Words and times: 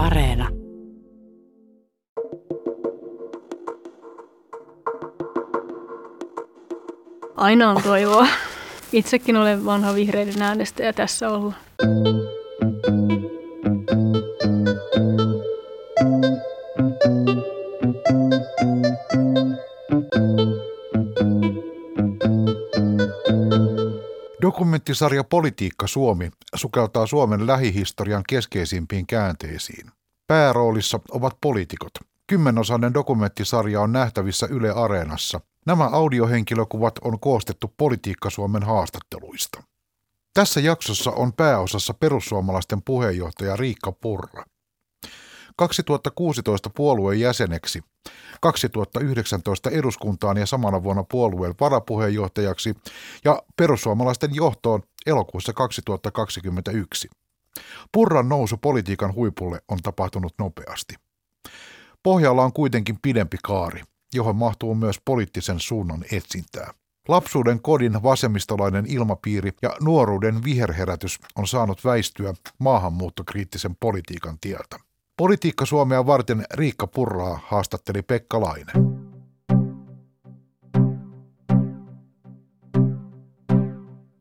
Areena. 0.00 0.48
Aina 7.36 7.70
on 7.70 7.82
toivoa. 7.82 8.26
Itsekin 8.92 9.36
olen 9.36 9.64
vanha 9.64 9.94
vihreiden 9.94 10.42
äänestäjä 10.42 10.92
tässä 10.92 11.28
olla. 11.28 11.54
Dokumenttisarja 24.80 25.24
Politiikka 25.24 25.86
Suomi 25.86 26.30
sukeltaa 26.54 27.06
Suomen 27.06 27.46
lähihistorian 27.46 28.22
keskeisimpiin 28.28 29.06
käänteisiin. 29.06 29.90
Pääroolissa 30.26 31.00
ovat 31.10 31.36
poliitikot. 31.40 31.90
Kymmenosainen 32.26 32.94
dokumenttisarja 32.94 33.80
on 33.80 33.92
nähtävissä 33.92 34.46
Yle 34.50 34.70
Areenassa. 34.70 35.40
Nämä 35.66 35.84
audiohenkilökuvat 35.84 36.98
on 36.98 37.20
koostettu 37.20 37.74
Politiikka 37.76 38.30
Suomen 38.30 38.62
haastatteluista. 38.62 39.62
Tässä 40.34 40.60
jaksossa 40.60 41.10
on 41.10 41.32
pääosassa 41.32 41.94
perussuomalaisten 41.94 42.82
puheenjohtaja 42.82 43.56
Riikka 43.56 43.92
Purra. 43.92 44.44
2016 45.56 46.70
puolueen 46.70 47.20
jäseneksi, 47.20 47.82
2019 48.40 49.70
eduskuntaan 49.70 50.36
ja 50.36 50.46
samana 50.46 50.82
vuonna 50.82 51.04
puolueen 51.04 51.54
varapuheenjohtajaksi 51.60 52.74
ja 53.24 53.42
perussuomalaisten 53.56 54.34
johtoon 54.34 54.82
elokuussa 55.06 55.52
2021. 55.52 57.08
Purran 57.92 58.28
nousu 58.28 58.56
politiikan 58.56 59.14
huipulle 59.14 59.60
on 59.68 59.78
tapahtunut 59.82 60.34
nopeasti. 60.38 60.94
Pohjalla 62.02 62.44
on 62.44 62.52
kuitenkin 62.52 62.98
pidempi 63.02 63.36
kaari, 63.42 63.82
johon 64.14 64.36
mahtuu 64.36 64.74
myös 64.74 65.00
poliittisen 65.04 65.60
suunnan 65.60 66.04
etsintää. 66.12 66.74
Lapsuuden 67.08 67.62
kodin 67.62 68.02
vasemmistolainen 68.02 68.86
ilmapiiri 68.88 69.52
ja 69.62 69.76
nuoruuden 69.80 70.44
viherherätys 70.44 71.18
on 71.36 71.46
saanut 71.46 71.84
väistyä 71.84 72.34
maahanmuuttokriittisen 72.58 73.76
politiikan 73.80 74.38
tieltä. 74.40 74.89
Politiikka 75.20 75.66
Suomea 75.66 76.06
varten 76.06 76.44
Riikka 76.54 76.86
Purraa 76.86 77.40
haastatteli 77.46 78.02
Pekka 78.02 78.40
Laine. 78.40 78.72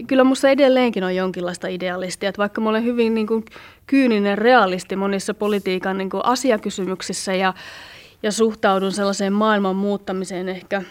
Kyllä 0.08 0.23
minusta 0.23 0.50
edelleenkin 0.50 1.03
on 1.03 1.16
jonkinlaista 1.16 1.67
idealistia, 1.67 2.30
että 2.30 2.39
vaikka 2.39 2.61
mä 2.61 2.69
olen 2.69 2.83
hyvin 2.83 3.14
niin 3.14 3.28
kuin, 3.28 3.45
kyyninen 3.88 4.38
realisti 4.38 4.95
monissa 4.95 5.33
politiikan 5.33 5.97
niin 5.97 6.09
kuin, 6.09 6.25
asiakysymyksissä 6.25 7.34
ja, 7.34 7.53
ja 8.23 8.31
suhtaudun 8.31 8.91
sellaiseen 8.91 9.34
maailman 9.34 9.75
muuttamiseen 9.75 10.50
ehkä 10.50 10.81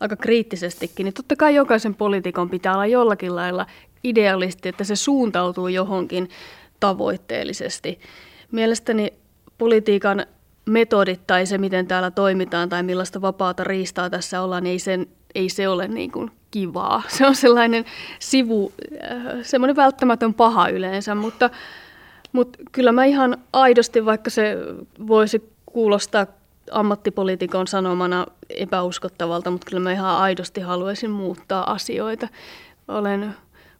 aika 0.00 0.16
kriittisestikin, 0.16 1.04
niin 1.04 1.14
totta 1.14 1.36
kai 1.36 1.54
jokaisen 1.54 1.94
poliitikon 1.94 2.50
pitää 2.50 2.74
olla 2.74 2.86
jollakin 2.86 3.36
lailla 3.36 3.66
idealisti, 4.04 4.68
että 4.68 4.84
se 4.84 4.96
suuntautuu 4.96 5.68
johonkin 5.68 6.28
tavoitteellisesti. 6.80 8.00
Mielestäni 8.52 9.12
politiikan 9.58 10.26
metodit 10.66 11.26
tai 11.26 11.46
se, 11.46 11.58
miten 11.58 11.86
täällä 11.86 12.10
toimitaan 12.10 12.68
tai 12.68 12.82
millaista 12.82 13.20
vapaata 13.20 13.64
riistaa 13.64 14.10
tässä 14.10 14.42
ollaan, 14.42 14.62
niin 14.62 14.72
ei, 14.72 14.78
sen, 14.78 15.06
ei 15.34 15.48
se 15.48 15.68
ole 15.68 15.88
niin 15.88 16.12
kuin 16.12 16.30
kivaa. 16.50 17.02
Se 17.16 17.26
on 17.26 17.34
sellainen 17.34 17.84
sivu, 18.18 18.72
äh, 19.04 19.22
semmoinen 19.42 19.76
välttämätön 19.76 20.34
paha 20.34 20.68
yleensä, 20.68 21.14
mutta, 21.14 21.50
mutta 22.32 22.58
kyllä 22.72 22.92
mä 22.92 23.04
ihan 23.04 23.36
aidosti, 23.52 24.04
vaikka 24.04 24.30
se 24.30 24.56
voisi 25.06 25.52
kuulostaa 25.66 26.26
ammattipolitiikon 26.70 27.66
sanomana 27.66 28.26
epäuskottavalta, 28.50 29.50
mutta 29.50 29.66
kyllä 29.70 29.82
mä 29.82 29.92
ihan 29.92 30.16
aidosti 30.16 30.60
haluaisin 30.60 31.10
muuttaa 31.10 31.72
asioita. 31.72 32.28
Olen 32.88 33.34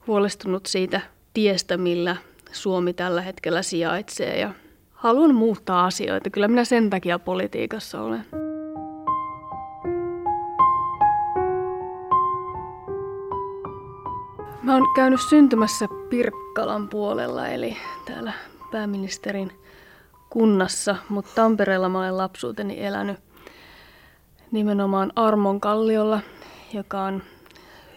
huolestunut 0.07 0.67
siitä 0.67 1.01
tiestä, 1.35 1.77
millä 1.77 2.17
Suomi 2.53 2.93
tällä 2.93 3.23
hetkellä 3.23 3.63
sijaitsee 3.63 4.41
ja 4.41 4.55
haluan 4.97 5.35
muuttaa 5.35 5.85
asioita. 5.85 6.31
Kyllä 6.31 6.49
minä 6.49 6.65
sen 6.65 6.91
takia 6.91 7.19
politiikassa 7.19 8.03
olen. 8.03 8.27
Mä 14.63 14.75
oon 14.75 14.95
käynyt 14.97 15.21
syntymässä 15.29 15.87
Pirkkalan 16.11 16.89
puolella, 16.89 17.49
eli 17.49 17.77
täällä 18.07 18.33
pääministerin 18.71 19.53
kunnassa, 20.31 20.97
mutta 21.09 21.31
Tampereella 21.35 21.89
mä 21.89 21.99
olen 21.99 22.17
lapsuuteni 22.17 22.85
elänyt 22.85 23.17
nimenomaan 24.51 25.13
Armon 25.17 25.61
kalliolla, 25.61 26.21
joka 26.73 27.03
on 27.03 27.23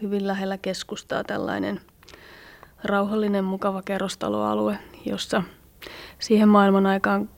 hyvin 0.01 0.27
lähellä 0.27 0.57
keskustaa 0.57 1.23
tällainen 1.23 1.81
rauhallinen, 2.83 3.43
mukava 3.43 3.81
kerrostaloalue, 3.81 4.79
jossa– 5.05 5.43
siihen 6.19 6.49
maailman 6.49 6.85
aikaan 6.85 7.29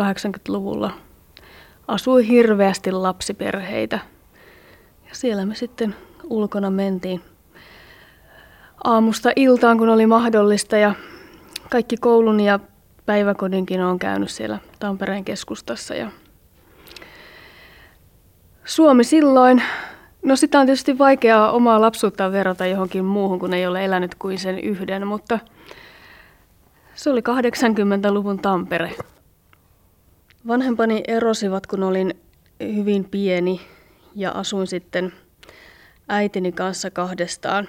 80-luvulla 0.00 0.90
asui 1.88 2.28
hirveästi 2.28 2.92
lapsiperheitä. 2.92 3.98
Ja 5.08 5.14
siellä 5.14 5.46
me 5.46 5.54
sitten 5.54 5.94
ulkona 6.24 6.70
mentiin 6.70 7.20
aamusta 8.84 9.30
iltaan, 9.36 9.78
kun 9.78 9.88
oli 9.88 10.06
mahdollista. 10.06 10.76
Ja 10.76 10.94
kaikki 11.70 11.96
koulun 11.96 12.40
ja 12.40 12.60
päiväkodinkin 13.06 13.80
on 13.80 13.98
käynyt 13.98 14.30
siellä 14.30 14.58
Tampereen 14.78 15.24
keskustassa. 15.24 15.94
Ja 15.94 16.10
Suomi 18.64 19.04
silloin, 19.04 19.62
no 20.22 20.36
sitä 20.36 20.60
on 20.60 20.66
tietysti 20.66 20.98
vaikeaa 20.98 21.52
omaa 21.52 21.80
lapsuuttaan 21.80 22.32
verrata 22.32 22.66
johonkin 22.66 23.04
muuhun, 23.04 23.38
kun 23.38 23.54
ei 23.54 23.66
ole 23.66 23.84
elänyt 23.84 24.14
kuin 24.14 24.38
sen 24.38 24.58
yhden, 24.58 25.06
mutta– 25.06 25.38
se 26.94 27.10
oli 27.10 27.20
80-luvun 27.20 28.38
Tampere. 28.38 28.94
Vanhempani 30.46 31.02
erosivat, 31.08 31.66
kun 31.66 31.82
olin 31.82 32.14
hyvin 32.60 33.04
pieni 33.04 33.60
ja 34.14 34.30
asuin 34.30 34.66
sitten 34.66 35.12
äitini 36.08 36.52
kanssa 36.52 36.90
kahdestaan 36.90 37.68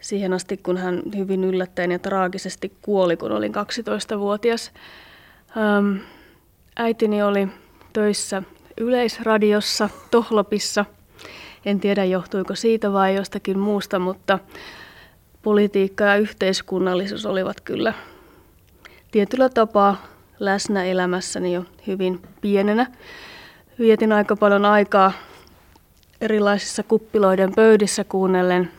siihen 0.00 0.32
asti, 0.32 0.56
kun 0.56 0.76
hän 0.76 1.02
hyvin 1.16 1.44
yllättäen 1.44 1.90
ja 1.90 1.98
traagisesti 1.98 2.72
kuoli, 2.82 3.16
kun 3.16 3.32
olin 3.32 3.52
12-vuotias. 3.54 4.72
Ähm, 5.56 5.96
äitini 6.76 7.22
oli 7.22 7.48
töissä 7.92 8.42
yleisradiossa 8.76 9.88
Tohlopissa. 10.10 10.84
En 11.64 11.80
tiedä 11.80 12.04
johtuiko 12.04 12.54
siitä 12.54 12.92
vai 12.92 13.14
jostakin 13.14 13.58
muusta, 13.58 13.98
mutta 13.98 14.38
politiikka 15.42 16.04
ja 16.04 16.16
yhteiskunnallisuus 16.16 17.26
olivat 17.26 17.60
kyllä 17.60 17.94
tietyllä 19.10 19.48
tapaa 19.48 20.02
läsnä 20.38 20.84
elämässäni 20.84 21.52
jo 21.52 21.64
hyvin 21.86 22.22
pienenä. 22.40 22.86
Vietin 23.78 24.12
aika 24.12 24.36
paljon 24.36 24.64
aikaa 24.64 25.12
erilaisissa 26.20 26.82
kuppiloiden 26.82 27.52
pöydissä 27.54 28.04
kuunnellen 28.04 28.70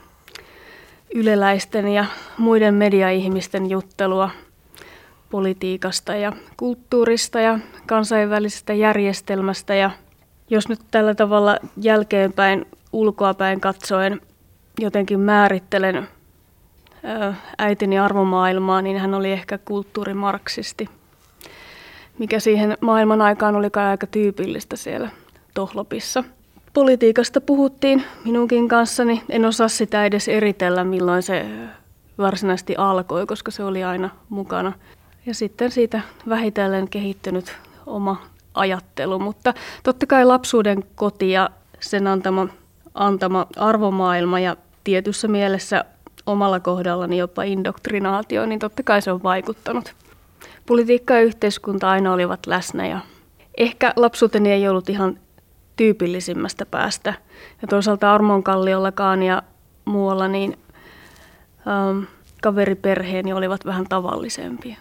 yleläisten 1.16 1.88
ja 1.88 2.06
muiden 2.38 2.74
mediaihmisten 2.74 3.70
juttelua 3.70 4.30
politiikasta 5.30 6.16
ja 6.16 6.34
kulttuurista 6.58 7.40
ja 7.40 7.60
kansainvälisestä 7.88 8.74
järjestelmästä. 8.74 9.76
Ja 9.76 9.92
jos 10.50 10.70
nyt 10.70 10.80
tällä 10.92 11.16
tavalla 11.16 11.58
jälkeenpäin 11.78 12.66
ulkoapäin 12.94 13.62
katsoen 13.62 14.22
jotenkin 14.80 15.20
määrittelen 15.20 16.08
äitini 17.58 18.00
arvomaailmaa, 18.00 18.82
niin 18.82 18.98
hän 19.00 19.14
oli 19.14 19.32
ehkä 19.32 19.58
kulttuurimarksisti, 19.58 20.90
mikä 22.20 22.40
siihen 22.40 22.78
maailman 22.82 23.22
aikaan 23.22 23.56
oli 23.56 23.70
aika 23.90 24.08
tyypillistä 24.08 24.76
siellä 24.76 25.10
Tohlopissa. 25.54 26.24
Politiikasta 26.74 27.42
puhuttiin 27.42 28.04
minunkin 28.26 28.68
kanssani. 28.68 29.24
En 29.30 29.46
osaa 29.46 29.68
sitä 29.68 30.06
edes 30.06 30.28
eritellä, 30.28 30.84
milloin 30.84 31.24
se 31.24 31.46
varsinaisesti 32.18 32.76
alkoi, 32.76 33.26
koska 33.26 33.52
se 33.52 33.64
oli 33.64 33.84
aina 33.84 34.10
mukana. 34.30 34.74
Ja 35.26 35.34
sitten 35.34 35.72
siitä 35.72 36.02
vähitellen 36.30 36.90
kehittynyt 36.90 37.56
oma 37.86 38.22
ajattelu, 38.54 39.20
mutta 39.20 39.54
totta 39.84 40.06
kai 40.06 40.26
lapsuuden 40.26 40.84
koti 40.96 41.32
ja 41.32 41.50
sen 41.80 42.08
antama, 42.08 42.48
antama 42.94 43.48
arvomaailma 43.58 44.40
ja 44.40 44.56
tietyssä 44.84 45.28
mielessä 45.28 45.86
omalla 46.26 46.60
kohdallani 46.60 47.18
jopa 47.18 47.44
indoktrinaatio, 47.44 48.46
niin 48.46 48.60
totta 48.60 48.84
kai 48.84 49.02
se 49.02 49.12
on 49.12 49.24
vaikuttanut. 49.24 49.96
Politiikka 50.66 51.14
ja 51.14 51.22
yhteiskunta 51.22 51.90
aina 51.90 52.14
olivat 52.14 52.48
läsnä 52.48 52.88
ja 52.88 53.00
ehkä 53.58 53.94
lapsuuteni 53.96 54.52
ei 54.52 54.68
ollut 54.68 54.90
ihan 54.90 55.20
tyypillisimmästä 55.76 56.66
päästä. 56.66 57.14
Ja 57.62 57.68
toisaalta 57.68 58.14
Armonkalliollakaan 58.14 59.24
ja 59.24 59.44
muualla 59.86 60.28
niin 60.28 60.58
ähm, 61.68 62.04
kaveriperheeni 62.42 63.34
olivat 63.34 63.66
vähän 63.66 63.86
tavallisempia. 63.90 64.78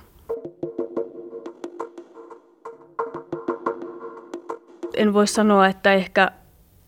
en 5.02 5.14
voi 5.14 5.26
sanoa, 5.26 5.66
että 5.66 5.92
ehkä 5.92 6.30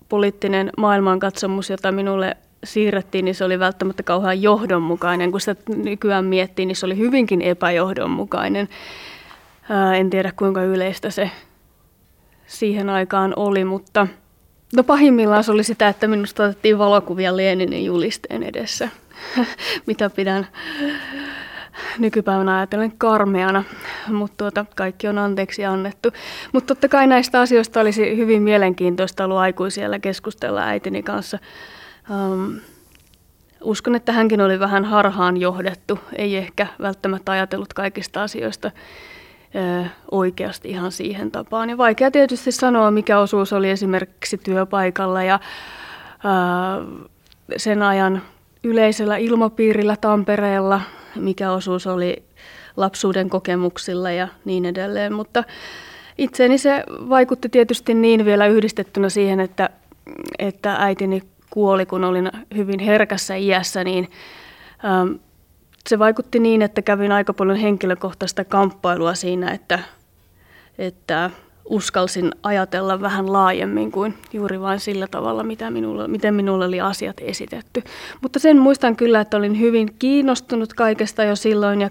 poliittinen 0.09 0.69
maailmankatsomus, 0.77 1.69
jota 1.69 1.91
minulle 1.91 2.37
siirrettiin, 2.63 3.25
niin 3.25 3.35
se 3.35 3.43
oli 3.43 3.59
välttämättä 3.59 4.03
kauhean 4.03 4.41
johdonmukainen. 4.41 5.31
Kun 5.31 5.41
sitä 5.41 5.55
nykyään 5.75 6.25
miettii, 6.25 6.65
niin 6.65 6.75
se 6.75 6.85
oli 6.85 6.97
hyvinkin 6.97 7.41
epäjohdonmukainen. 7.41 8.69
Ää, 9.69 9.95
en 9.95 10.09
tiedä 10.09 10.31
kuinka 10.35 10.63
yleistä 10.63 11.09
se 11.09 11.31
siihen 12.47 12.89
aikaan 12.89 13.33
oli, 13.35 13.65
mutta 13.65 14.07
no 14.75 14.83
pahimmillaan 14.83 15.43
se 15.43 15.51
oli 15.51 15.63
sitä, 15.63 15.87
että 15.87 16.07
minusta 16.07 16.43
otettiin 16.43 16.77
valokuvia 16.77 17.37
Leninin 17.37 17.85
julisteen 17.85 18.43
edessä, 18.43 18.89
mitä 19.87 20.09
pidän 20.09 20.47
nykypäivänä 21.99 22.57
ajatellen 22.57 22.93
karmeana, 22.97 23.63
mutta 24.07 24.37
tuota, 24.37 24.65
kaikki 24.75 25.07
on 25.07 25.17
anteeksi 25.17 25.65
annettu. 25.65 26.09
Mutta 26.51 26.67
totta 26.75 26.87
kai 26.87 27.07
näistä 27.07 27.41
asioista 27.41 27.79
olisi 27.79 28.17
hyvin 28.17 28.41
mielenkiintoista 28.41 29.23
ollut 29.23 29.37
aikuisiellä 29.37 29.99
keskustella 29.99 30.61
äitini 30.63 31.03
kanssa. 31.03 31.39
Um, 32.09 32.59
uskon, 33.61 33.95
että 33.95 34.11
hänkin 34.11 34.41
oli 34.41 34.59
vähän 34.59 34.85
harhaan 34.85 35.37
johdettu, 35.37 35.99
ei 36.15 36.37
ehkä 36.37 36.67
välttämättä 36.81 37.31
ajatellut 37.31 37.73
kaikista 37.73 38.23
asioista 38.23 38.71
oikeasti 40.11 40.69
ihan 40.69 40.91
siihen 40.91 41.31
tapaan. 41.31 41.69
Ja 41.69 41.77
vaikea 41.77 42.11
tietysti 42.11 42.51
sanoa, 42.51 42.91
mikä 42.91 43.19
osuus 43.19 43.53
oli 43.53 43.69
esimerkiksi 43.69 44.37
työpaikalla 44.37 45.23
ja 45.23 45.39
ö, 46.15 47.07
sen 47.57 47.83
ajan 47.83 48.21
yleisellä 48.63 49.17
ilmapiirillä 49.17 49.97
Tampereella, 50.01 50.81
mikä 51.15 51.51
osuus 51.51 51.87
oli 51.87 52.23
lapsuuden 52.77 53.29
kokemuksilla 53.29 54.11
ja 54.11 54.27
niin 54.45 54.65
edelleen. 54.65 55.13
Mutta 55.13 55.43
itseeni 56.17 56.57
se 56.57 56.83
vaikutti 56.89 57.49
tietysti 57.49 57.93
niin 57.93 58.25
vielä 58.25 58.47
yhdistettynä 58.47 59.09
siihen, 59.09 59.39
että, 59.39 59.69
että 60.39 60.75
äitini 60.79 61.21
kuoli, 61.55 61.85
kun 61.85 62.03
olin 62.03 62.31
hyvin 62.55 62.79
herkässä 62.79 63.35
iässä, 63.35 63.83
niin 63.83 64.11
ähm, 64.85 65.13
se 65.89 65.99
vaikutti 65.99 66.39
niin, 66.39 66.61
että 66.61 66.81
kävin 66.81 67.11
aika 67.11 67.33
paljon 67.33 67.57
henkilökohtaista 67.57 68.45
kamppailua 68.45 69.13
siinä, 69.13 69.51
että, 69.51 69.79
että 70.77 71.29
uskalsin 71.69 72.31
ajatella 72.43 73.01
vähän 73.01 73.33
laajemmin 73.33 73.91
kuin 73.91 74.13
juuri 74.33 74.61
vain 74.61 74.79
sillä 74.79 75.07
tavalla, 75.07 75.43
mitä 75.43 75.71
minulle, 75.71 76.07
miten 76.07 76.33
minulle 76.33 76.65
oli 76.65 76.81
asiat 76.81 77.15
esitetty. 77.21 77.83
Mutta 78.21 78.39
sen 78.39 78.57
muistan 78.57 78.95
kyllä, 78.95 79.21
että 79.21 79.37
olin 79.37 79.59
hyvin 79.59 79.95
kiinnostunut 79.99 80.73
kaikesta 80.73 81.23
jo 81.23 81.35
silloin 81.35 81.81
ja 81.81 81.89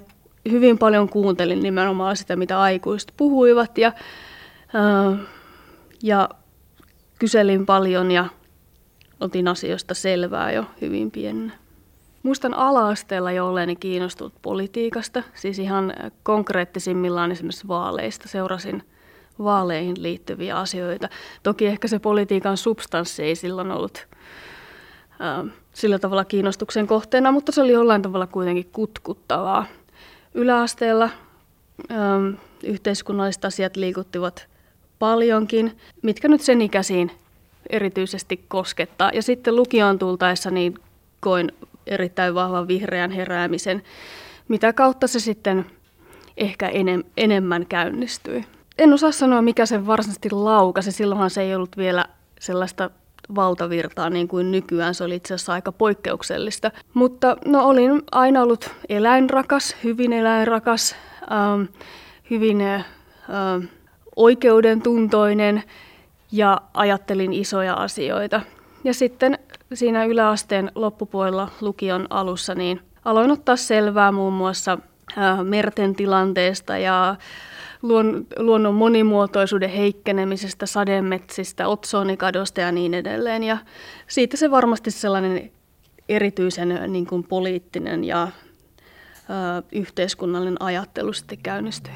hyvin 0.51 0.79
paljon 0.79 1.09
kuuntelin 1.09 1.63
nimenomaan 1.63 2.17
sitä, 2.17 2.37
mitä 2.37 2.61
aikuiset 2.61 3.13
puhuivat 3.17 3.79
ja, 3.79 3.93
äh, 4.75 5.19
ja 6.03 6.29
kyselin 7.19 7.67
paljon 7.67 8.11
ja 8.11 8.27
otin 9.25 9.49
asioista 9.49 9.95
selvää 9.95 10.53
jo 10.53 10.65
hyvin 10.81 11.11
pienenä. 11.11 11.53
Muistan 12.23 12.55
ala-asteella 12.55 13.33
jo 13.33 13.49
olleeni 13.49 13.77
kiinnostunut 13.77 14.35
politiikasta, 14.43 15.23
siis 15.35 15.59
ihan 15.59 15.95
konkreettisimmillaan 16.23 17.33
esimerkiksi 17.33 17.69
vaaleista. 17.69 18.29
Seurasin 18.29 18.83
vaaleihin 19.39 20.03
liittyviä 20.03 20.57
asioita. 20.57 21.09
Toki 21.43 21.67
ehkä 21.67 21.89
se 21.89 21.99
politiikan 21.99 22.57
substanssi 22.57 23.23
ei 23.23 23.37
silloin 23.37 23.71
ollut 23.71 24.07
ää, 25.21 25.45
sillä 25.73 25.99
tavalla 25.99 26.25
kiinnostuksen 26.25 26.87
kohteena, 26.87 27.33
mutta 27.33 27.53
se 27.53 27.63
oli 27.63 27.73
jollain 27.73 28.03
tavalla 28.03 28.27
kuitenkin 28.27 28.69
kutkuttavaa. 28.73 29.67
Yläasteella 30.35 31.11
ää, 31.91 32.21
yhteiskunnalliset 32.65 33.45
asiat 33.45 33.77
liikuttivat 33.77 34.47
paljonkin, 34.99 35.79
mitkä 36.03 36.29
nyt 36.29 36.41
sen 36.41 36.63
ikäisiin 36.63 37.11
erityisesti 37.71 38.45
koskettaa. 38.49 39.11
Ja 39.15 39.23
sitten 39.23 39.57
lukioon 39.57 39.99
tultaessa 39.99 40.51
niin 40.51 40.79
koin 41.21 41.53
erittäin 41.87 42.35
vahvan 42.35 42.69
vihreän 42.69 43.11
heräämisen, 43.11 43.83
mitä 44.49 44.73
kautta 44.73 45.07
se 45.07 45.21
sitten 45.21 45.67
ehkä 46.37 46.69
enem, 46.69 47.05
enemmän 47.17 47.67
käynnistyi. 47.67 48.45
En 48.79 48.93
osaa 48.93 49.13
sanoa, 49.13 49.43
mikä 49.43 49.67
se 49.67 49.87
varsinaisesti 49.87 50.31
laukasi. 50.31 50.93
Silloinhan 50.93 51.31
se 51.31 51.43
ei 51.43 51.55
ollut 51.55 51.77
vielä 51.77 52.05
sellaista 52.41 52.91
valtavirtaa 53.35 54.11
niin 54.11 54.29
kuin 54.29 54.51
nykyään. 54.51 54.95
Se 54.95 55.05
oli 55.05 55.15
itse 55.15 55.35
asiassa 55.35 55.53
aika 55.53 55.73
poikkeuksellista. 55.73 56.71
Mutta 56.95 57.37
no, 57.47 57.67
olin 57.67 58.03
aina 58.13 58.43
ollut 58.43 58.71
eläinrakas, 58.89 59.77
hyvin 59.85 60.13
eläinrakas, 60.13 60.97
ähm, 61.33 61.63
hyvin 62.31 62.61
äh, 62.61 62.85
oikeudentuntoinen 64.17 65.63
ja 66.35 66.61
ajattelin 66.75 67.33
isoja 67.33 67.75
asioita. 67.75 68.41
Ja 68.85 68.95
sitten 68.95 69.39
siinä 69.75 70.05
yläasteen 70.05 70.71
loppupuolella 70.75 71.49
lukion 71.61 72.07
alussa 72.11 72.55
niin 72.55 72.81
aloin 73.05 73.31
ottaa 73.31 73.57
selvää 73.57 74.13
muun 74.13 74.33
muassa 74.33 74.79
merten 75.43 75.95
tilanteesta 75.95 76.79
ja 76.79 77.17
luon, 77.83 78.27
luonnon 78.39 78.75
monimuotoisuuden 78.75 79.71
heikkenemisestä, 79.71 80.67
sademetsistä, 80.67 81.69
otsonikadosta 81.69 82.61
ja 82.61 82.73
niin 82.73 82.95
edelleen. 82.95 83.43
Ja 83.43 83.59
siitä 84.09 84.37
se 84.37 84.51
varmasti 84.51 84.91
sellainen 84.91 85.53
erityisen 86.09 86.81
niin 86.89 87.07
kuin 87.07 87.25
poliittinen 87.25 88.05
ja 88.05 88.23
ö, 88.23 89.63
yhteiskunnallinen 89.73 90.63
ajattelu 90.63 91.13
sitten 91.13 91.39
käynnistyi. 91.43 91.93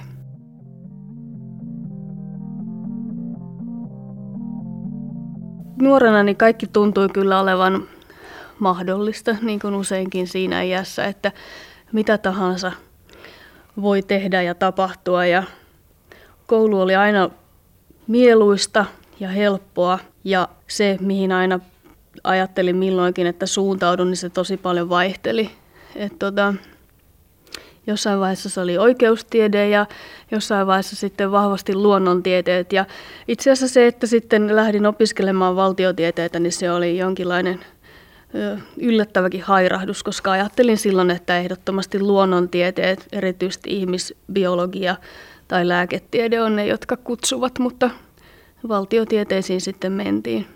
Nuorena 5.82 6.22
niin 6.22 6.36
kaikki 6.36 6.66
tuntui 6.66 7.08
kyllä 7.08 7.40
olevan 7.40 7.88
mahdollista, 8.58 9.36
niin 9.42 9.60
kuin 9.60 9.74
useinkin 9.74 10.28
siinä 10.28 10.62
iässä, 10.62 11.04
että 11.04 11.32
mitä 11.92 12.18
tahansa 12.18 12.72
voi 13.82 14.02
tehdä 14.02 14.42
ja 14.42 14.54
tapahtua. 14.54 15.26
Ja 15.26 15.42
koulu 16.46 16.80
oli 16.80 16.96
aina 16.96 17.30
mieluista 18.06 18.84
ja 19.20 19.28
helppoa 19.28 19.98
ja 20.24 20.48
se, 20.66 20.96
mihin 21.00 21.32
aina 21.32 21.60
ajattelin 22.24 22.76
milloinkin, 22.76 23.26
että 23.26 23.46
suuntaudun, 23.46 24.06
niin 24.06 24.16
se 24.16 24.30
tosi 24.30 24.56
paljon 24.56 24.88
vaihteli. 24.88 25.50
Et 25.96 26.18
tota, 26.18 26.54
Jossain 27.88 28.20
vaiheessa 28.20 28.48
se 28.48 28.60
oli 28.60 28.78
oikeustiede 28.78 29.68
ja 29.68 29.86
jossain 30.30 30.66
vaiheessa 30.66 30.96
sitten 30.96 31.32
vahvasti 31.32 31.74
luonnontieteet. 31.74 32.72
Ja 32.72 32.84
itse 33.28 33.50
asiassa 33.50 33.74
se, 33.74 33.86
että 33.86 34.06
sitten 34.06 34.56
lähdin 34.56 34.86
opiskelemaan 34.86 35.56
valtiotieteitä, 35.56 36.40
niin 36.40 36.52
se 36.52 36.72
oli 36.72 36.98
jonkinlainen 36.98 37.60
yllättäväkin 38.76 39.42
hairahdus, 39.42 40.02
koska 40.02 40.32
ajattelin 40.32 40.78
silloin, 40.78 41.10
että 41.10 41.38
ehdottomasti 41.38 42.00
luonnontieteet, 42.00 43.06
erityisesti 43.12 43.70
ihmisbiologia 43.70 44.96
tai 45.48 45.68
lääketiede 45.68 46.42
on 46.42 46.56
ne, 46.56 46.66
jotka 46.66 46.96
kutsuvat, 46.96 47.58
mutta 47.58 47.90
valtiotieteisiin 48.68 49.60
sitten 49.60 49.92
mentiin. 49.92 50.46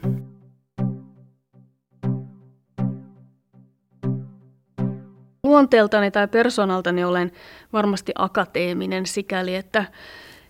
Luonteeltani 5.46 6.10
tai 6.10 6.28
persoonaltani 6.28 7.04
olen 7.04 7.32
varmasti 7.72 8.12
akateeminen 8.14 9.06
sikäli, 9.06 9.54
että, 9.54 9.84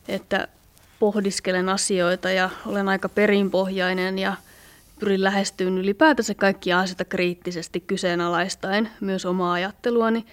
että 0.09 0.49
pohdiskelen 0.99 1.69
asioita 1.69 2.31
ja 2.31 2.51
olen 2.67 2.89
aika 2.89 3.09
perinpohjainen 3.09 4.19
ja 4.19 4.35
pyrin 5.01 5.25
lähestyyn 5.25 5.79
ylipäätänsä 5.79 6.35
kaikkia 6.35 6.81
asioita 6.81 7.05
kriittisesti 7.05 7.81
kyseenalaistaen 7.81 8.89
myös 9.01 9.25
omaa 9.27 9.53
ajatteluani. 9.53 10.27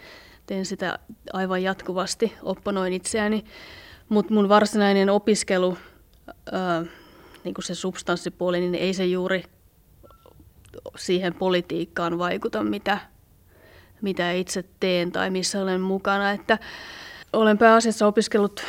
Teen 0.45 0.65
sitä 0.65 0.99
aivan 1.33 1.63
jatkuvasti, 1.63 2.33
opponoin 2.43 2.93
itseäni. 2.93 3.43
Mutta 4.09 4.33
mun 4.33 4.49
varsinainen 4.49 5.09
opiskelu, 5.09 5.77
ää, 6.51 6.85
niin 7.43 7.53
kuin 7.53 7.65
se 7.65 7.75
substanssipuoli, 7.75 8.59
niin 8.59 8.75
ei 8.75 8.93
se 8.93 9.05
juuri 9.05 9.43
siihen 10.97 11.33
politiikkaan 11.33 12.17
vaikuta, 12.17 12.63
mitä 12.63 12.97
mitä 14.01 14.31
itse 14.31 14.63
teen 14.79 15.11
tai 15.11 15.29
missä 15.29 15.61
olen 15.61 15.81
mukana. 15.81 16.31
Että 16.31 16.57
olen 17.33 17.57
pääasiassa 17.57 18.07
opiskellut 18.07 18.63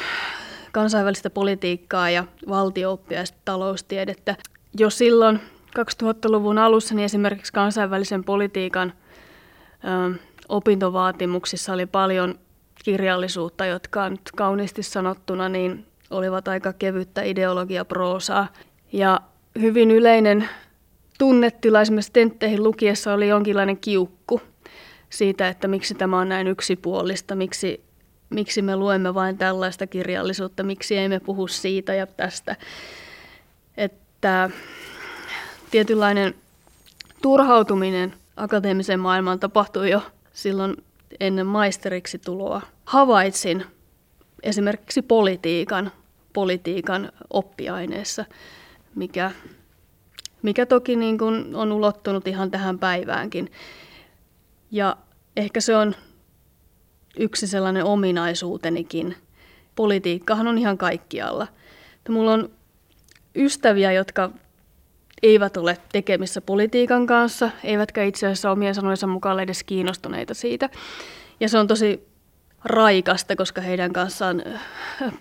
kansainvälistä 0.73 1.31
politiikkaa 1.31 2.11
ja 2.11 2.25
valtiooppia 2.49 3.19
ja 3.19 3.25
taloustiedettä. 3.45 4.37
Jo 4.79 4.91
silloin 4.91 5.41
2000-luvun 5.79 6.59
alussa 6.59 6.95
niin 6.95 7.05
esimerkiksi 7.05 7.53
kansainvälisen 7.53 8.25
politiikan 8.25 8.93
ö, 9.85 10.19
opintovaatimuksissa 10.49 11.73
oli 11.73 11.87
paljon 11.87 12.39
kirjallisuutta, 12.85 13.67
jotka 13.67 14.09
nyt 14.09 14.31
kauniisti 14.37 14.83
sanottuna 14.83 15.49
niin 15.49 15.87
olivat 16.11 16.49
aika 16.49 16.73
kevyttä 16.73 17.23
ideologiaproosaa. 17.23 18.49
Ja 18.93 19.21
hyvin 19.61 19.91
yleinen 19.91 20.49
tunnetila 21.19 21.81
esimerkiksi 21.81 22.13
tentteihin 22.13 22.63
lukiessa 22.63 23.13
oli 23.13 23.29
jonkinlainen 23.29 23.77
kiukku 23.77 24.41
siitä, 25.11 25.49
että 25.49 25.69
miksi 25.69 25.95
tämä 25.95 26.19
on 26.19 26.29
näin 26.29 26.47
yksipuolista, 26.47 27.35
miksi, 27.35 27.81
miksi 28.31 28.63
me 28.63 28.77
luemme 28.77 29.15
vain 29.15 29.39
tällaista 29.39 29.87
kirjallisuutta, 29.87 30.63
miksi 30.63 30.97
emme 30.97 31.21
puhu 31.21 31.47
siitä 31.49 31.95
ja 31.95 32.07
tästä. 32.07 32.57
että 33.77 34.51
tietynlainen 35.71 36.35
turhautuminen 37.23 38.15
akateemiseen 38.37 39.01
maailmaan 39.01 39.41
tapahtui 39.41 39.91
jo 39.91 40.03
silloin 40.33 40.77
ennen 41.21 41.47
maisteriksi 41.47 42.19
tuloa. 42.19 42.63
Havaitsin 42.85 43.65
esimerkiksi 44.43 45.03
politiikan, 45.03 45.93
politiikan 46.33 47.13
oppiaineessa, 47.31 48.25
mikä, 48.95 49.31
mikä 50.43 50.67
toki 50.67 50.97
niin 50.97 51.19
kuin 51.19 51.57
on 51.57 51.73
ulottunut 51.73 52.29
ihan 52.29 52.51
tähän 52.51 52.79
päiväänkin. 52.79 53.51
Ja 54.71 54.97
ehkä 55.37 55.61
se 55.61 55.77
on 55.77 55.95
yksi 57.19 57.47
sellainen 57.47 57.85
ominaisuutenikin. 57.85 59.17
Politiikkahan 59.77 60.49
on 60.49 60.59
ihan 60.59 60.79
kaikkialla. 60.79 61.47
Että 61.95 62.13
mulla 62.13 62.33
on 62.33 62.51
ystäviä, 63.37 63.93
jotka 63.93 64.31
eivät 65.23 65.57
ole 65.57 65.79
tekemissä 65.93 66.41
politiikan 66.41 67.07
kanssa, 67.07 67.51
eivätkä 67.65 68.05
itse 68.05 68.27
asiassa 68.27 68.51
omien 68.51 68.75
sanojensa 68.75 69.07
mukaan 69.07 69.41
edes 69.41 69.65
kiinnostuneita 69.65 70.35
siitä. 70.35 70.71
Ja 71.41 71.49
se 71.49 71.59
on 71.59 71.67
tosi 71.67 72.09
raikasta, 72.65 73.37
koska 73.37 73.61
heidän 73.61 73.93
kanssaan 73.93 74.43
äh, 74.47 74.61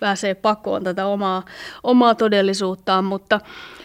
pääsee 0.00 0.34
pakoon 0.34 0.84
tätä 0.84 1.06
omaa, 1.06 1.44
omaa 1.82 2.14
todellisuuttaan, 2.14 3.04
mutta 3.04 3.40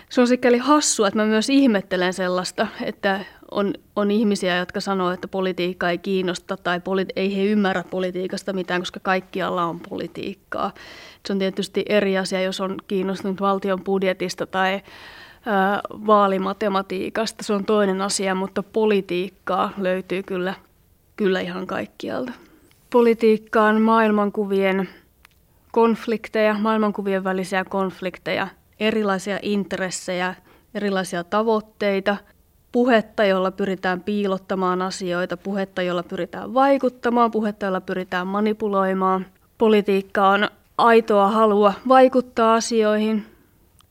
se 0.10 0.22
on 0.22 0.28
sikäli 0.28 0.58
hassua, 0.58 1.08
että 1.08 1.20
mä 1.20 1.26
myös 1.26 1.50
ihmettelen 1.50 2.14
sellaista, 2.14 2.68
että 2.82 3.26
on, 3.56 3.74
on 3.96 4.12
ihmisiä, 4.12 4.58
jotka 4.58 4.80
sanoo, 4.80 5.12
että 5.12 5.28
politiikka 5.28 5.90
ei 5.90 5.98
kiinnosta 5.98 6.58
tai 6.58 6.80
poli- 6.80 7.14
ei 7.16 7.38
he 7.38 7.44
ymmärrä 7.44 7.84
politiikasta 7.84 8.54
mitään, 8.54 8.82
koska 8.82 9.00
kaikkialla 9.04 9.66
on 9.66 9.80
politiikkaa. 9.80 10.74
Se 11.26 11.34
on 11.34 11.40
tietysti 11.40 11.86
eri 11.90 12.18
asia, 12.18 12.42
jos 12.42 12.62
on 12.62 12.76
kiinnostunut 12.88 13.42
valtion 13.42 13.84
budjetista 13.84 14.46
tai 14.46 14.82
ää, 15.46 15.82
vaalimatematiikasta. 15.92 17.44
Se 17.44 17.54
on 17.54 17.66
toinen 17.66 18.02
asia, 18.02 18.36
mutta 18.36 18.64
politiikkaa 18.64 19.74
löytyy 19.78 20.24
kyllä, 20.24 20.54
kyllä 21.16 21.40
ihan 21.40 21.68
kaikkialta. 21.68 22.32
Politiikkaan 22.90 23.82
maailmankuvien 23.82 24.90
konflikteja, 25.72 26.54
maailmankuvien 26.60 27.24
välisiä 27.24 27.66
konflikteja, 27.66 28.48
erilaisia 28.80 29.40
intressejä, 29.42 30.36
erilaisia 30.74 31.24
tavoitteita, 31.24 32.18
puhetta, 32.76 33.24
jolla 33.24 33.52
pyritään 33.52 34.02
piilottamaan 34.02 34.82
asioita, 34.82 35.38
puhetta, 35.38 35.82
jolla 35.82 36.04
pyritään 36.04 36.54
vaikuttamaan, 36.54 37.32
puhetta, 37.32 37.66
jolla 37.66 37.82
pyritään 37.82 38.28
manipuloimaan. 38.28 39.26
Politiikka 39.58 40.30
on 40.30 40.50
aitoa 40.78 41.28
halua 41.28 41.74
vaikuttaa 41.88 42.56
asioihin. 42.56 43.26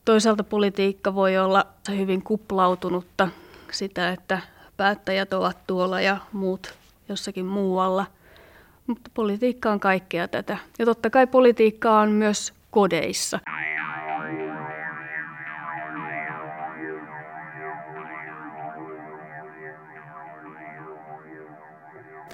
Toisaalta 0.05 0.43
politiikka 0.43 1.15
voi 1.15 1.37
olla 1.37 1.65
hyvin 1.97 2.21
kuplautunutta 2.23 3.29
sitä, 3.71 4.09
että 4.09 4.39
päättäjät 4.77 5.33
ovat 5.33 5.57
tuolla 5.67 6.01
ja 6.01 6.17
muut 6.33 6.73
jossakin 7.09 7.45
muualla. 7.45 8.05
Mutta 8.87 9.11
politiikka 9.13 9.71
on 9.71 9.79
kaikkea 9.79 10.27
tätä. 10.27 10.57
Ja 10.79 10.85
totta 10.85 11.09
kai 11.09 11.27
politiikka 11.27 11.99
on 11.99 12.11
myös 12.11 12.53
kodeissa. 12.71 13.39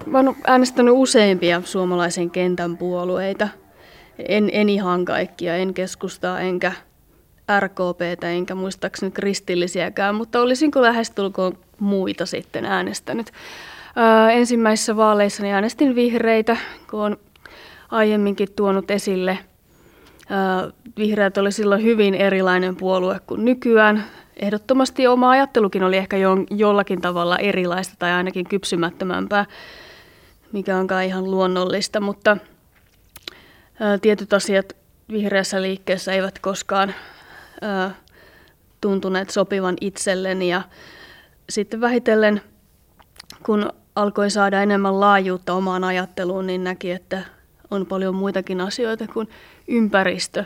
Mä 0.05 0.17
oon 0.17 0.36
äänestänyt 0.48 0.93
useimpia 0.98 1.62
suomalaisen 1.65 2.29
kentän 2.29 2.77
puolueita. 2.77 3.48
En, 4.27 4.50
en 4.53 4.70
ihan 4.70 5.05
kaikkia, 5.05 5.55
en 5.55 5.74
keskustaa 5.74 6.39
enkä 6.39 6.72
RKPtä 7.60 8.29
enkä 8.29 8.55
muistaakseni 8.55 9.12
kristillisiäkään, 9.12 10.15
mutta 10.15 10.41
olisinko 10.41 10.81
lähestulkoon 10.81 11.58
muita 11.79 12.25
sitten 12.25 12.65
äänestänyt. 12.65 13.31
Öö, 13.98 14.29
ensimmäisissä 14.29 14.96
vaaleissa 14.96 15.43
niin 15.43 15.55
äänestin 15.55 15.96
vihreitä, 15.96 16.58
kun 16.89 17.00
on 17.00 17.17
aiemminkin 17.91 18.48
tuonut 18.55 18.91
esille. 18.91 19.39
Öö, 20.31 20.72
vihreät 20.98 21.38
oli 21.38 21.51
silloin 21.51 21.84
hyvin 21.84 22.13
erilainen 22.15 22.75
puolue 22.75 23.20
kuin 23.27 23.46
nykyään. 23.46 24.03
Ehdottomasti 24.38 25.08
oma 25.08 25.29
ajattelukin 25.29 25.84
oli 25.84 25.98
ehkä 25.98 26.17
jo, 26.17 26.31
jollakin 26.50 27.01
tavalla 27.01 27.38
erilaista 27.38 27.96
tai 28.00 28.12
ainakin 28.12 28.46
kypsymättömämpää 28.46 29.46
mikä 30.51 30.77
on 30.77 30.88
ihan 31.05 31.31
luonnollista, 31.31 32.00
mutta 32.00 32.38
tietyt 34.01 34.34
asiat 34.34 34.75
vihreässä 35.12 35.62
liikkeessä 35.62 36.13
eivät 36.13 36.39
koskaan 36.39 36.93
tuntuneet 38.81 39.29
sopivan 39.29 39.75
itselleni 39.81 40.50
ja 40.50 40.62
sitten 41.50 41.81
vähitellen, 41.81 42.41
kun 43.43 43.70
alkoi 43.96 44.29
saada 44.29 44.62
enemmän 44.62 45.00
laajuutta 45.00 45.53
omaan 45.53 45.84
ajatteluun, 45.84 46.48
niin 46.48 46.63
näki, 46.63 46.91
että 46.91 47.22
on 47.72 47.86
paljon 47.86 48.15
muitakin 48.15 48.62
asioita 48.62 49.08
kuin 49.08 49.29
ympäristö, 49.67 50.46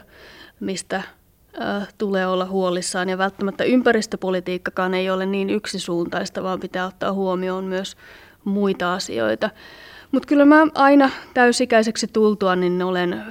mistä 0.59 1.03
tulee 1.97 2.27
olla 2.27 2.45
huolissaan. 2.45 3.09
Ja 3.09 3.17
välttämättä 3.17 3.63
ympäristöpolitiikkakaan 3.63 4.93
ei 4.93 5.09
ole 5.09 5.25
niin 5.25 5.49
yksisuuntaista, 5.49 6.43
vaan 6.43 6.59
pitää 6.59 6.85
ottaa 6.85 7.13
huomioon 7.13 7.63
myös 7.63 7.97
muita 8.43 8.93
asioita. 8.93 9.49
Mutta 10.11 10.27
kyllä 10.27 10.45
mä 10.45 10.67
aina 10.75 11.09
täysikäiseksi 11.33 12.07
tultua, 12.07 12.55
niin 12.55 12.83
olen 12.83 13.23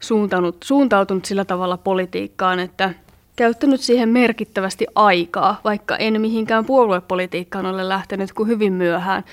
suuntanut, 0.00 0.56
suuntautunut 0.64 1.24
sillä 1.24 1.44
tavalla 1.44 1.76
politiikkaan, 1.76 2.60
että 2.60 2.94
käyttänyt 3.36 3.80
siihen 3.80 4.08
merkittävästi 4.08 4.86
aikaa, 4.94 5.60
vaikka 5.64 5.96
en 5.96 6.20
mihinkään 6.20 6.64
puoluepolitiikkaan 6.64 7.66
ole 7.66 7.88
lähtenyt 7.88 8.32
kuin 8.32 8.48
hyvin 8.48 8.72
myöhään. 8.72 9.24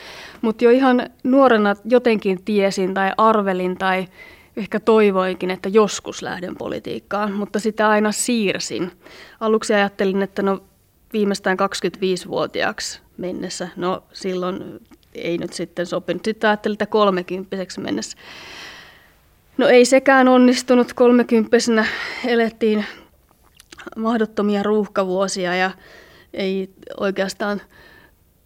Mutta 0.41 0.63
jo 0.63 0.69
ihan 0.69 1.09
nuorena 1.23 1.75
jotenkin 1.85 2.43
tiesin 2.45 2.93
tai 2.93 3.11
arvelin 3.17 3.77
tai 3.77 4.07
ehkä 4.57 4.79
toivoinkin, 4.79 5.51
että 5.51 5.69
joskus 5.69 6.21
lähden 6.21 6.55
politiikkaan, 6.55 7.33
mutta 7.33 7.59
sitä 7.59 7.89
aina 7.89 8.11
siirsin. 8.11 8.91
Aluksi 9.39 9.73
ajattelin, 9.73 10.21
että 10.21 10.41
no 10.41 10.63
viimeistään 11.13 11.57
25-vuotiaaksi 11.59 13.01
mennessä, 13.17 13.67
no 13.75 14.03
silloin 14.13 14.79
ei 15.15 15.37
nyt 15.37 15.53
sitten 15.53 15.85
sopinut. 15.85 16.25
Sitten 16.25 16.49
ajattelin, 16.49 16.75
että 16.75 16.85
kolmekymppiseksi 16.85 17.79
mennessä. 17.79 18.17
No 19.57 19.67
ei 19.67 19.85
sekään 19.85 20.27
onnistunut. 20.27 20.93
Kolmekymppisenä 20.93 21.85
elettiin 22.27 22.85
mahdottomia 23.97 24.63
ruuhkavuosia 24.63 25.55
ja 25.55 25.71
ei 26.33 26.69
oikeastaan 26.99 27.61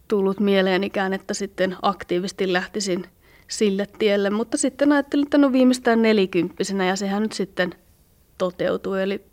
tullut 0.08 0.40
mieleenikään, 0.40 1.12
että 1.12 1.34
sitten 1.34 1.76
aktiivisesti 1.82 2.52
lähtisin 2.52 3.04
sille 3.48 3.86
tielle. 3.98 4.30
Mutta 4.30 4.56
sitten 4.56 4.92
ajattelin, 4.92 5.26
että 5.26 5.38
no 5.38 5.52
viimeistään 5.52 6.02
nelikymppisenä 6.02 6.86
ja 6.86 6.96
sehän 6.96 7.22
nyt 7.22 7.32
sitten 7.32 7.74
toteutui. 8.38 9.02
Eli 9.02 9.24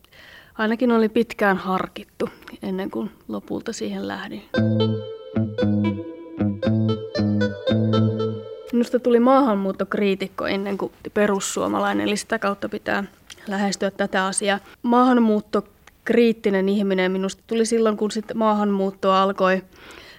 ainakin 0.58 0.92
oli 0.92 1.10
pitkään 1.10 1.58
harkittu 1.58 2.30
ennen 2.64 2.92
kuin 2.92 3.12
lopulta 3.28 3.74
siihen 3.74 4.08
lähdin. 4.08 4.44
Minusta 8.84 9.00
tuli 9.00 9.20
maahanmuuttokriitikko 9.20 10.48
ennen 10.48 10.78
kuin 10.78 10.92
perussuomalainen, 11.14 12.08
eli 12.08 12.18
sitä 12.18 12.40
kautta 12.40 12.70
pitää 12.70 13.04
lähestyä 13.48 13.92
tätä 13.92 14.26
asiaa. 14.26 14.60
Maahanmuuttokriittinen 14.82 16.70
ihminen 16.70 17.12
minusta 17.12 17.44
tuli 17.48 17.66
silloin, 17.66 17.98
kun 17.98 18.12
sitten 18.12 18.38
maahanmuutto 18.38 19.12
alkoi 19.12 19.64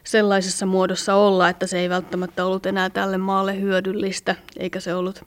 sellaisessa 0.05 0.67
muodossa 0.67 1.15
olla, 1.15 1.49
että 1.49 1.67
se 1.67 1.79
ei 1.79 1.89
välttämättä 1.89 2.45
ollut 2.45 2.67
enää 2.67 2.91
tälle 2.91 3.19
maalle 3.19 3.61
hyödyllistä, 3.61 4.35
eikä 4.59 4.81
se 4.81 4.95
ollut 4.95 5.25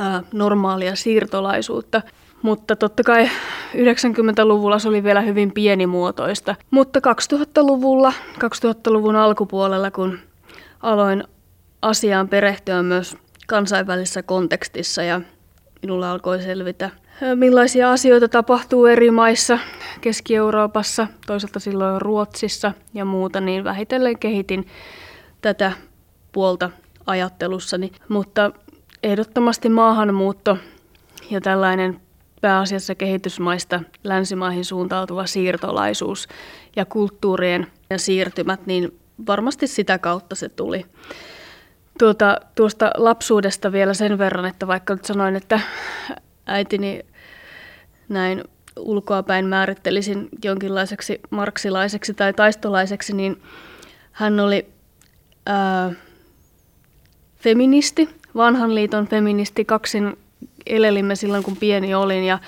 ää, 0.00 0.22
normaalia 0.32 0.96
siirtolaisuutta. 0.96 2.02
Mutta 2.42 2.76
totta 2.76 3.02
kai 3.02 3.30
90-luvulla 3.74 4.78
se 4.78 4.88
oli 4.88 5.02
vielä 5.02 5.20
hyvin 5.20 5.52
pienimuotoista. 5.52 6.54
Mutta 6.70 7.00
2000-luvulla, 7.00 8.12
2000-luvun 8.34 9.16
alkupuolella, 9.16 9.90
kun 9.90 10.18
aloin 10.80 11.24
asiaan 11.86 12.28
perehtyä 12.28 12.82
myös 12.82 13.16
kansainvälisessä 13.46 14.22
kontekstissa 14.22 15.02
ja 15.02 15.20
minulla 15.82 16.10
alkoi 16.10 16.42
selvitä, 16.42 16.90
millaisia 17.34 17.92
asioita 17.92 18.28
tapahtuu 18.28 18.86
eri 18.86 19.10
maissa, 19.10 19.58
Keski-Euroopassa, 20.00 21.06
toisaalta 21.26 21.60
silloin 21.60 22.00
Ruotsissa 22.00 22.72
ja 22.94 23.04
muuta, 23.04 23.40
niin 23.40 23.64
vähitellen 23.64 24.18
kehitin 24.18 24.66
tätä 25.40 25.72
puolta 26.32 26.70
ajattelussani. 27.06 27.92
Mutta 28.08 28.50
ehdottomasti 29.02 29.68
maahanmuutto 29.68 30.58
ja 31.30 31.40
tällainen 31.40 32.00
pääasiassa 32.40 32.94
kehitysmaista 32.94 33.80
länsimaihin 34.04 34.64
suuntautuva 34.64 35.26
siirtolaisuus 35.26 36.28
ja 36.76 36.84
kulttuurien 36.84 37.66
ja 37.90 37.98
siirtymät, 37.98 38.66
niin 38.66 38.98
varmasti 39.26 39.66
sitä 39.66 39.98
kautta 39.98 40.34
se 40.34 40.48
tuli. 40.48 40.86
Tuota, 41.98 42.40
tuosta 42.54 42.90
lapsuudesta 42.96 43.72
vielä 43.72 43.94
sen 43.94 44.18
verran, 44.18 44.44
että 44.44 44.66
vaikka 44.66 44.94
nyt 44.94 45.04
sanoin, 45.04 45.36
että 45.36 45.60
äitini 46.46 47.06
näin 48.08 48.44
ulkoapäin 48.78 49.46
määrittelisin 49.46 50.28
jonkinlaiseksi 50.44 51.20
marksilaiseksi 51.30 52.14
tai 52.14 52.32
taistolaiseksi, 52.32 53.12
niin 53.12 53.42
hän 54.12 54.40
oli 54.40 54.66
ää, 55.46 55.92
feministi, 57.36 58.08
vanhan 58.36 58.74
liiton 58.74 59.08
feministi. 59.08 59.64
Kaksin 59.64 60.16
elelimme 60.66 61.16
silloin, 61.16 61.42
kun 61.42 61.56
pieni 61.56 61.94
olin 61.94 62.24
ja 62.24 62.38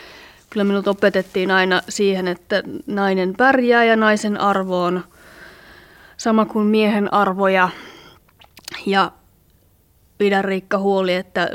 kyllä 0.50 0.64
minut 0.64 0.88
opetettiin 0.88 1.50
aina 1.50 1.83
siihen, 1.88 2.28
että 2.28 2.62
nainen 2.87 3.35
pärjää 3.37 3.85
ja 3.85 3.97
naisen 3.97 4.40
arvo 4.40 4.83
on 4.83 5.05
sama 6.17 6.45
kuin 6.45 6.67
miehen 6.67 7.14
arvo 7.14 7.49
ja, 7.49 7.69
ja 8.87 9.12
pidä 10.18 10.42
Riikka 10.42 10.78
huoli, 10.78 11.14
että, 11.14 11.50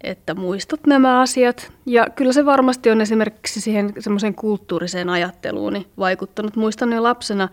että 0.00 0.34
muistat 0.34 0.86
nämä 0.86 1.20
asiat. 1.20 1.72
Ja 1.86 2.06
kyllä 2.14 2.32
se 2.32 2.46
varmasti 2.46 2.90
on 2.90 3.00
esimerkiksi 3.00 3.60
siihen 3.60 3.92
semmoiseen 3.98 4.34
kulttuuriseen 4.34 5.08
ajatteluun 5.08 5.86
vaikuttanut. 5.98 6.56
Muistan 6.56 6.92
jo 6.92 7.02
lapsena 7.02 7.48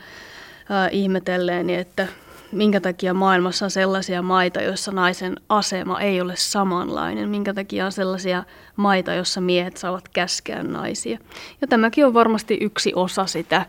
ää, 0.70 0.90
ihmetelleeni, 0.90 1.76
että 1.76 2.08
minkä 2.54 2.82
takia 2.82 3.14
maailmassa 3.14 3.66
on 3.66 3.72
sellaisia 3.72 4.22
maita, 4.22 4.62
joissa 4.62 4.92
naisen 4.92 5.36
asema 5.50 6.02
ei 6.02 6.22
ole 6.22 6.36
samanlainen, 6.36 7.30
minkä 7.30 7.54
takia 7.54 7.86
on 7.86 7.92
sellaisia 7.92 8.44
maita, 8.76 9.14
joissa 9.14 9.42
miehet 9.42 9.78
saavat 9.78 10.10
käskeä 10.10 10.64
naisia. 10.64 11.18
Ja 11.62 11.68
tämäkin 11.68 12.06
on 12.06 12.14
varmasti 12.14 12.58
yksi 12.62 12.92
osa 12.96 13.26
sitä, 13.26 13.66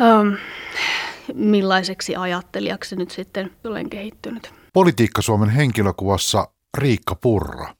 ähm, 0.00 0.34
millaiseksi 1.34 2.16
ajattelijaksi 2.16 2.96
nyt 2.96 3.10
sitten 3.10 3.50
olen 3.64 3.90
kehittynyt. 3.90 4.59
Politiikka 4.72 5.22
Suomen 5.22 5.48
henkilökuvassa 5.48 6.48
Riikka 6.78 7.14
Purra. 7.14 7.74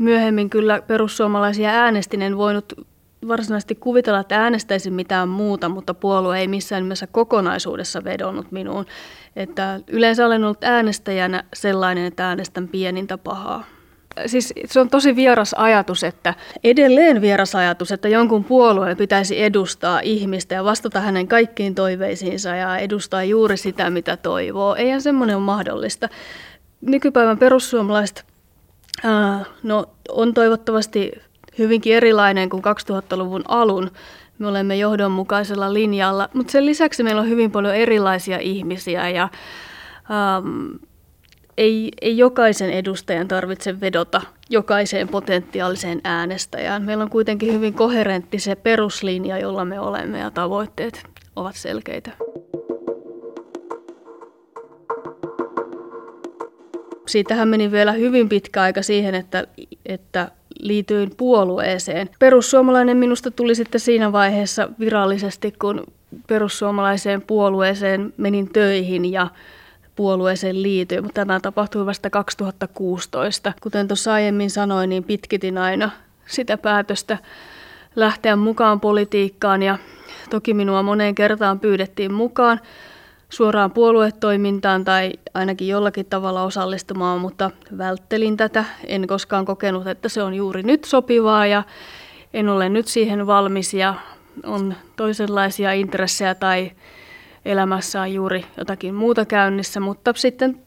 Myöhemmin 0.00 0.50
kyllä 0.50 0.82
perussuomalaisia 0.82 1.70
äänestin, 1.70 2.22
en 2.22 2.36
voinut 2.36 2.72
varsinaisesti 3.28 3.74
kuvitella, 3.74 4.20
että 4.20 4.42
äänestäisin 4.42 4.92
mitään 4.92 5.28
muuta, 5.28 5.68
mutta 5.68 5.94
puolue 5.94 6.38
ei 6.38 6.48
missään 6.48 6.82
nimessä 6.82 7.06
kokonaisuudessa 7.06 8.04
vedonnut 8.04 8.52
minuun. 8.52 8.86
Että 9.36 9.80
yleensä 9.86 10.26
olen 10.26 10.44
ollut 10.44 10.64
äänestäjänä 10.64 11.44
sellainen, 11.54 12.04
että 12.04 12.28
äänestän 12.28 12.68
pienintä 12.68 13.18
pahaa. 13.18 13.64
Siis 14.26 14.54
se 14.64 14.80
on 14.80 14.90
tosi 14.90 15.16
vieras 15.16 15.54
ajatus, 15.54 16.04
että 16.04 16.34
edelleen 16.64 17.20
vieras 17.20 17.54
ajatus, 17.54 17.92
että 17.92 18.08
jonkun 18.08 18.44
puolueen 18.44 18.96
pitäisi 18.96 19.42
edustaa 19.42 20.00
ihmistä 20.00 20.54
ja 20.54 20.64
vastata 20.64 21.00
hänen 21.00 21.28
kaikkiin 21.28 21.74
toiveisiinsa 21.74 22.48
ja 22.48 22.76
edustaa 22.76 23.24
juuri 23.24 23.56
sitä, 23.56 23.90
mitä 23.90 24.16
toivoo. 24.16 24.74
Eihän 24.74 25.02
semmoinen 25.02 25.36
ole 25.36 25.44
mahdollista. 25.44 26.08
Nykypäivän 26.80 27.38
perussuomalaiset 27.38 28.24
no, 29.62 29.86
on 30.08 30.34
toivottavasti 30.34 31.12
hyvinkin 31.58 31.96
erilainen 31.96 32.48
kuin 32.48 32.62
2000-luvun 32.64 33.44
alun. 33.48 33.90
Me 34.38 34.46
olemme 34.48 34.76
johdonmukaisella 34.76 35.74
linjalla, 35.74 36.28
mutta 36.34 36.50
sen 36.50 36.66
lisäksi 36.66 37.02
meillä 37.02 37.20
on 37.20 37.28
hyvin 37.28 37.50
paljon 37.50 37.74
erilaisia 37.74 38.38
ihmisiä 38.38 39.08
ja 39.08 39.22
ähm, 40.10 40.66
ei, 41.58 41.92
ei 42.02 42.18
jokaisen 42.18 42.70
edustajan 42.70 43.28
tarvitse 43.28 43.80
vedota 43.80 44.20
jokaiseen 44.50 45.08
potentiaaliseen 45.08 46.00
äänestäjään. 46.04 46.82
Meillä 46.82 47.04
on 47.04 47.10
kuitenkin 47.10 47.52
hyvin 47.52 47.74
koherentti 47.74 48.38
se 48.38 48.54
peruslinja, 48.54 49.38
jolla 49.38 49.64
me 49.64 49.80
olemme 49.80 50.18
ja 50.18 50.30
tavoitteet 50.30 51.02
ovat 51.36 51.54
selkeitä. 51.56 52.10
Siitähän 57.06 57.48
meni 57.48 57.72
vielä 57.72 57.92
hyvin 57.92 58.28
pitkä 58.28 58.62
aika 58.62 58.82
siihen, 58.82 59.14
että, 59.14 59.46
että 59.86 60.30
liityin 60.60 61.10
puolueeseen. 61.16 62.10
Perussuomalainen 62.18 62.96
minusta 62.96 63.30
tuli 63.30 63.54
sitten 63.54 63.80
siinä 63.80 64.12
vaiheessa 64.12 64.68
virallisesti, 64.80 65.52
kun 65.60 65.84
perussuomalaiseen 66.26 67.22
puolueeseen 67.22 68.14
menin 68.16 68.52
töihin 68.52 69.12
ja 69.12 69.28
puolueeseen 69.96 70.62
liityin, 70.62 71.02
mutta 71.02 71.14
tämä 71.14 71.40
tapahtui 71.40 71.86
vasta 71.86 72.10
2016. 72.10 73.52
Kuten 73.60 73.88
tuossa 73.88 74.12
aiemmin 74.12 74.50
sanoin, 74.50 74.90
niin 74.90 75.04
pitkitin 75.04 75.58
aina 75.58 75.90
sitä 76.26 76.58
päätöstä 76.58 77.18
lähteä 77.96 78.36
mukaan 78.36 78.80
politiikkaan 78.80 79.62
ja 79.62 79.78
toki 80.30 80.54
minua 80.54 80.82
moneen 80.82 81.14
kertaan 81.14 81.60
pyydettiin 81.60 82.12
mukaan, 82.12 82.60
suoraan 83.28 83.70
puoluetoimintaan 83.70 84.84
tai 84.84 85.12
ainakin 85.34 85.68
jollakin 85.68 86.06
tavalla 86.06 86.42
osallistumaan, 86.42 87.20
mutta 87.20 87.50
välttelin 87.78 88.36
tätä. 88.36 88.64
En 88.86 89.06
koskaan 89.06 89.44
kokenut, 89.44 89.86
että 89.86 90.08
se 90.08 90.22
on 90.22 90.34
juuri 90.34 90.62
nyt 90.62 90.84
sopivaa 90.84 91.46
ja 91.46 91.62
en 92.34 92.48
ole 92.48 92.68
nyt 92.68 92.86
siihen 92.86 93.26
valmis 93.26 93.74
ja 93.74 93.94
on 94.44 94.74
toisenlaisia 94.96 95.72
intressejä 95.72 96.34
tai 96.34 96.72
elämässä 97.46 98.00
on 98.00 98.14
juuri 98.14 98.44
jotakin 98.58 98.94
muuta 98.94 99.24
käynnissä, 99.24 99.80
mutta 99.80 100.12
sitten 100.16 100.58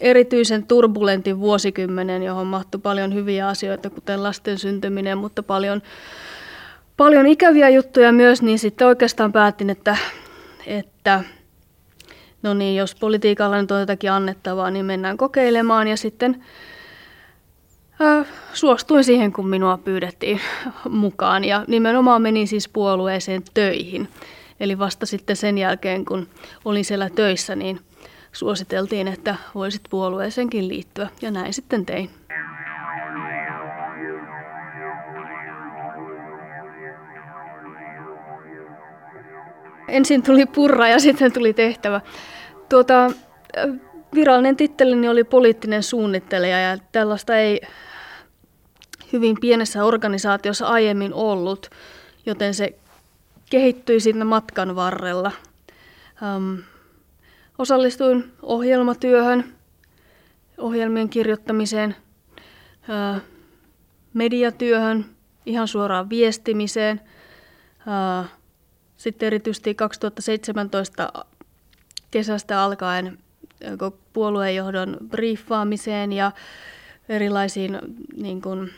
erityisen 0.00 0.66
turbulentin 0.66 1.40
vuosikymmenen, 1.40 2.22
johon 2.22 2.46
mahtui 2.46 2.80
paljon 2.80 3.14
hyviä 3.14 3.48
asioita, 3.48 3.90
kuten 3.90 4.22
lasten 4.22 4.58
syntyminen, 4.58 5.18
mutta 5.18 5.42
paljon, 5.42 5.82
paljon 6.96 7.26
ikäviä 7.26 7.68
juttuja 7.68 8.12
myös, 8.12 8.42
niin 8.42 8.58
sitten 8.58 8.86
oikeastaan 8.86 9.32
päätin, 9.32 9.70
että, 9.70 9.96
että 10.66 11.24
no 12.42 12.54
niin, 12.54 12.76
jos 12.76 12.94
politiikalla 12.94 13.60
nyt 13.60 13.70
on 13.70 13.80
jotakin 13.80 14.12
annettavaa, 14.12 14.70
niin 14.70 14.84
mennään 14.84 15.16
kokeilemaan 15.16 15.88
ja 15.88 15.96
sitten 15.96 16.44
äh, 18.00 18.26
suostuin 18.52 19.04
siihen, 19.04 19.32
kun 19.32 19.48
minua 19.48 19.78
pyydettiin 19.78 20.40
mukaan 20.88 21.44
ja 21.44 21.64
nimenomaan 21.68 22.22
menin 22.22 22.48
siis 22.48 22.68
puolueeseen 22.68 23.42
töihin. 23.54 24.08
Eli 24.60 24.78
vasta 24.78 25.06
sitten 25.06 25.36
sen 25.36 25.58
jälkeen, 25.58 26.04
kun 26.04 26.28
olin 26.64 26.84
siellä 26.84 27.10
töissä, 27.10 27.56
niin 27.56 27.80
suositeltiin, 28.32 29.08
että 29.08 29.36
voisit 29.54 29.82
puolueeseenkin 29.90 30.68
liittyä 30.68 31.08
ja 31.22 31.30
näin 31.30 31.54
sitten 31.54 31.86
tein. 31.86 32.10
Ensin 39.88 40.22
tuli 40.22 40.46
purra 40.46 40.88
ja 40.88 40.98
sitten 40.98 41.32
tuli 41.32 41.52
tehtävä. 41.52 42.00
Tuota, 42.68 43.10
virallinen 44.14 44.56
tittelini 44.56 45.08
oli 45.08 45.24
poliittinen 45.24 45.82
suunnittelija 45.82 46.60
ja 46.60 46.78
tällaista 46.92 47.36
ei 47.36 47.60
hyvin 49.12 49.36
pienessä 49.40 49.84
organisaatiossa 49.84 50.66
aiemmin 50.66 51.14
ollut, 51.14 51.70
joten 52.26 52.54
se 52.54 52.78
kehittyi 53.50 54.00
siinä 54.00 54.24
matkan 54.24 54.76
varrella. 54.76 55.32
Um, 56.36 56.62
osallistuin 57.58 58.32
ohjelmatyöhön, 58.42 59.44
ohjelmien 60.58 61.08
kirjoittamiseen, 61.08 61.96
uh, 62.78 63.22
mediatyöhön, 64.14 65.04
ihan 65.46 65.68
suoraan 65.68 66.10
viestimiseen. 66.10 67.00
Uh, 68.20 68.26
sitten 68.96 69.26
erityisesti 69.26 69.74
2017 69.74 71.12
kesästä 72.10 72.62
alkaen 72.62 73.18
puoluejohdon 74.12 74.96
briefaamiseen 75.08 76.12
ja 76.12 76.32
erilaisiin 77.08 77.78
niin 78.16 78.42
kuin, 78.42 78.70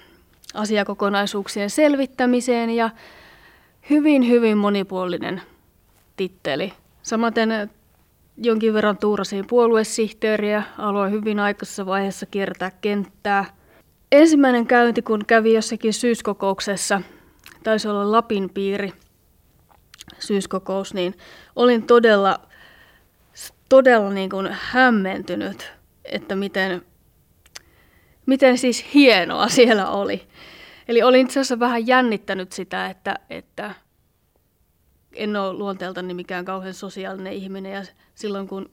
asiakokonaisuuksien 0.55 1.71
selvittämiseen 1.71 2.71
ja 2.71 2.91
hyvin, 3.91 4.29
hyvin 4.29 4.59
monipuolinen 4.59 5.43
titteli. 6.17 6.73
Samaten 7.03 7.71
jonkin 8.37 8.75
verran 8.75 8.97
tuurasin 8.97 9.47
puoluesihteeriä, 9.47 10.63
aloin 10.79 11.13
hyvin 11.13 11.41
aikaisessa 11.41 11.87
vaiheessa 11.87 12.27
kiertää 12.27 12.71
kenttää. 12.81 13.45
Ensimmäinen 14.13 14.67
käynti, 14.67 15.03
kun 15.03 15.25
kävi 15.27 15.53
jossakin 15.53 15.93
syyskokouksessa, 15.93 17.01
taisi 17.63 17.89
olla 17.89 18.13
Lapin 18.13 18.51
piiri 18.51 18.93
syyskokous, 20.19 20.95
niin 20.95 21.15
olin 21.57 21.83
todella, 21.83 22.41
todella 23.69 24.11
niin 24.11 24.31
kuin 24.31 24.49
hämmentynyt, 24.51 25.73
että 26.05 26.37
miten, 26.37 26.83
miten 28.27 28.59
siis 28.59 28.95
hienoa 28.95 29.49
siellä 29.49 29.91
oli. 29.91 30.23
Eli 30.89 31.03
olin 31.03 31.21
itse 31.21 31.41
asiassa 31.41 31.59
vähän 31.59 31.87
jännittänyt 31.87 32.53
sitä, 32.53 32.87
että, 32.87 33.15
että 33.31 33.75
en 35.13 35.37
ole 35.37 35.53
luonteeltani 35.53 36.15
mikään 36.15 36.45
kauhean 36.45 36.75
sosiaalinen 36.75 37.33
ihminen 37.33 37.73
ja 37.73 37.83
silloin 38.15 38.49
kun 38.49 38.71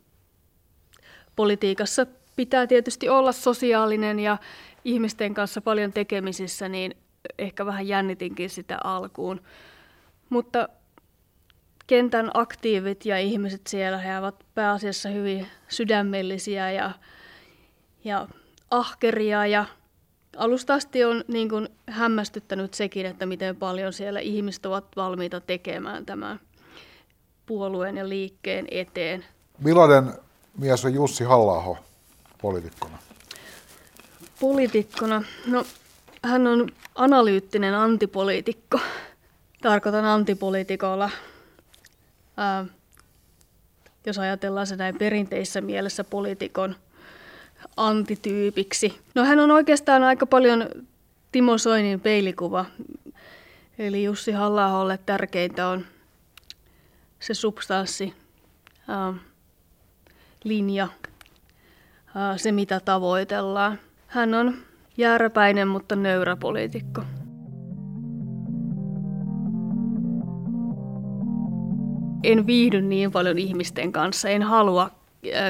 politiikassa 1.35 2.05
pitää 2.35 2.67
tietysti 2.67 3.09
olla 3.09 3.31
sosiaalinen 3.31 4.19
ja 4.19 4.37
ihmisten 4.85 5.33
kanssa 5.33 5.61
paljon 5.61 5.93
tekemisissä, 5.93 6.69
niin 6.69 6.95
ehkä 7.37 7.65
vähän 7.65 7.87
jännitinkin 7.87 8.49
sitä 8.49 8.77
alkuun. 8.83 9.41
Mutta 10.29 10.69
kentän 11.87 12.31
aktiivit 12.33 13.05
ja 13.05 13.19
ihmiset 13.19 13.67
siellä, 13.67 13.97
he 13.97 14.19
ovat 14.19 14.45
pääasiassa 14.55 15.09
hyvin 15.09 15.47
sydämellisiä 15.67 16.71
ja, 16.71 16.91
ja 18.03 18.27
ahkeria 18.71 19.47
ja 19.47 19.65
alusta 20.37 20.73
asti 20.73 21.03
on 21.03 21.23
niin 21.27 21.49
kuin 21.49 21.69
hämmästyttänyt 21.89 22.73
sekin, 22.73 23.05
että 23.05 23.25
miten 23.25 23.55
paljon 23.55 23.93
siellä 23.93 24.19
ihmiset 24.19 24.65
ovat 24.65 24.85
valmiita 24.95 25.41
tekemään 25.41 26.05
tämän 26.05 26.39
puolueen 27.45 27.97
ja 27.97 28.09
liikkeen 28.09 28.67
eteen. 28.71 29.25
Millainen 29.59 30.13
mies 30.57 30.85
on 30.85 30.93
Jussi 30.93 31.23
halla 31.23 31.77
poliitikkona? 32.41 32.97
Poliitikkona? 34.39 35.23
No, 35.47 35.65
hän 36.23 36.47
on 36.47 36.69
analyyttinen 36.95 37.75
antipoliitikko. 37.75 38.79
Tarkoitan 39.61 40.05
antipoliitikolla. 40.05 41.09
Ää, 42.37 42.65
jos 44.05 44.19
ajatellaan 44.19 44.67
se 44.67 44.75
näin 44.75 44.97
perinteisessä 44.97 45.61
mielessä 45.61 46.03
poliitikon 46.03 46.75
antityypiksi. 47.77 48.99
No 49.15 49.23
hän 49.23 49.39
on 49.39 49.51
oikeastaan 49.51 50.03
aika 50.03 50.25
paljon 50.25 50.65
Timo 51.31 51.57
Soinin 51.57 51.99
peilikuva. 51.99 52.65
Eli 53.79 54.03
Jussi 54.03 54.31
halla 54.31 54.97
tärkeintä 55.05 55.67
on 55.67 55.85
se 57.19 57.33
substanssi, 57.33 58.13
ää, 58.87 59.13
linja, 60.43 60.87
ää, 62.15 62.37
se 62.37 62.51
mitä 62.51 62.79
tavoitellaan. 62.79 63.79
Hän 64.07 64.33
on 64.33 64.53
jääräpäinen, 64.97 65.67
mutta 65.67 65.95
nöyrä 65.95 66.35
poliitikko. 66.35 67.01
En 72.23 72.47
viihdy 72.47 72.81
niin 72.81 73.11
paljon 73.11 73.37
ihmisten 73.37 73.91
kanssa, 73.91 74.29
en 74.29 74.43
halua 74.43 74.91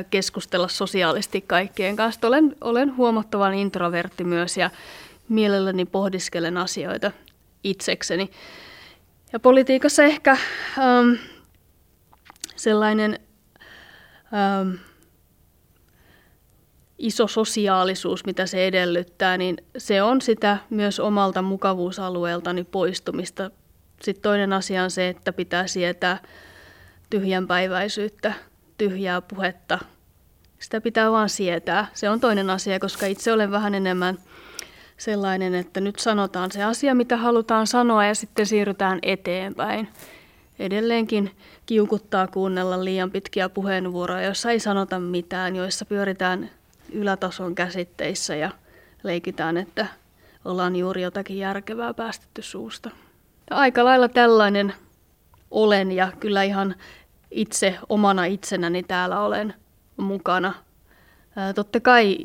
keskustella 0.10 0.68
sosiaalisesti 0.68 1.42
kaikkien 1.42 1.96
kanssa. 1.96 2.28
Olen, 2.28 2.56
olen 2.62 2.98
huomattavan 2.98 3.54
introvertti 3.54 4.24
myös 4.24 4.58
ja 4.58 4.70
mielelläni 5.30 5.86
pohdiskelen 5.86 6.58
asioita 6.58 7.12
itsekseni. 7.64 8.30
Ja 9.34 9.40
politiikassa 9.40 10.04
ehkä 10.04 10.32
ähm, 10.32 11.14
sellainen 12.56 13.20
ähm, 14.34 14.76
iso 16.98 17.28
sosiaalisuus, 17.28 18.26
mitä 18.26 18.46
se 18.46 18.68
edellyttää, 18.68 19.38
niin 19.38 19.58
se 19.78 20.04
on 20.04 20.22
sitä 20.22 20.58
myös 20.70 21.00
omalta 21.00 21.42
mukavuusalueeltani 21.42 22.64
poistumista. 22.64 23.52
Sitten 24.02 24.22
toinen 24.22 24.54
asia 24.54 24.84
on 24.84 24.92
se, 24.92 25.08
että 25.08 25.34
pitää 25.34 25.68
sietää 25.68 26.18
tyhjänpäiväisyyttä, 27.10 28.34
tyhjää 28.78 29.22
puhetta. 29.22 29.80
Sitä 30.60 30.82
pitää 30.82 31.12
vaan 31.12 31.30
sietää. 31.30 31.88
Se 31.94 32.10
on 32.10 32.20
toinen 32.20 32.50
asia, 32.50 32.80
koska 32.80 33.06
itse 33.06 33.32
olen 33.32 33.52
vähän 33.52 33.76
enemmän 33.76 34.18
sellainen, 34.98 35.56
että 35.56 35.82
nyt 35.82 36.00
sanotaan 36.00 36.52
se 36.52 36.64
asia, 36.64 36.96
mitä 36.96 37.18
halutaan 37.18 37.68
sanoa 37.68 38.06
ja 38.06 38.16
sitten 38.16 38.46
siirrytään 38.46 39.00
eteenpäin. 39.02 39.90
Edelleenkin 40.60 41.32
kiukuttaa 41.66 42.28
kuunnella 42.28 42.86
liian 42.86 43.12
pitkiä 43.12 43.50
puheenvuoroja, 43.50 44.24
joissa 44.24 44.52
ei 44.52 44.60
sanota 44.60 45.00
mitään, 45.00 45.56
joissa 45.56 45.86
pyöritään 45.86 46.50
ylätason 46.92 47.56
käsitteissä 47.56 48.36
ja 48.36 48.52
leikitään, 49.04 49.58
että 49.58 49.88
ollaan 50.46 50.76
juuri 50.76 51.02
jotakin 51.02 51.38
järkevää 51.38 51.94
päästetty 51.94 52.42
suusta. 52.42 52.90
Aika 53.50 53.86
lailla 53.86 54.10
tällainen 54.10 54.74
olen 55.52 55.92
ja 55.92 56.12
kyllä 56.20 56.44
ihan 56.44 56.76
itse 57.34 57.76
omana 57.89 58.26
itsenäni 58.26 58.84
täällä 58.84 59.19
olen 59.19 59.54
mukana. 59.98 60.54
Totta 61.56 61.80
kai 61.80 62.17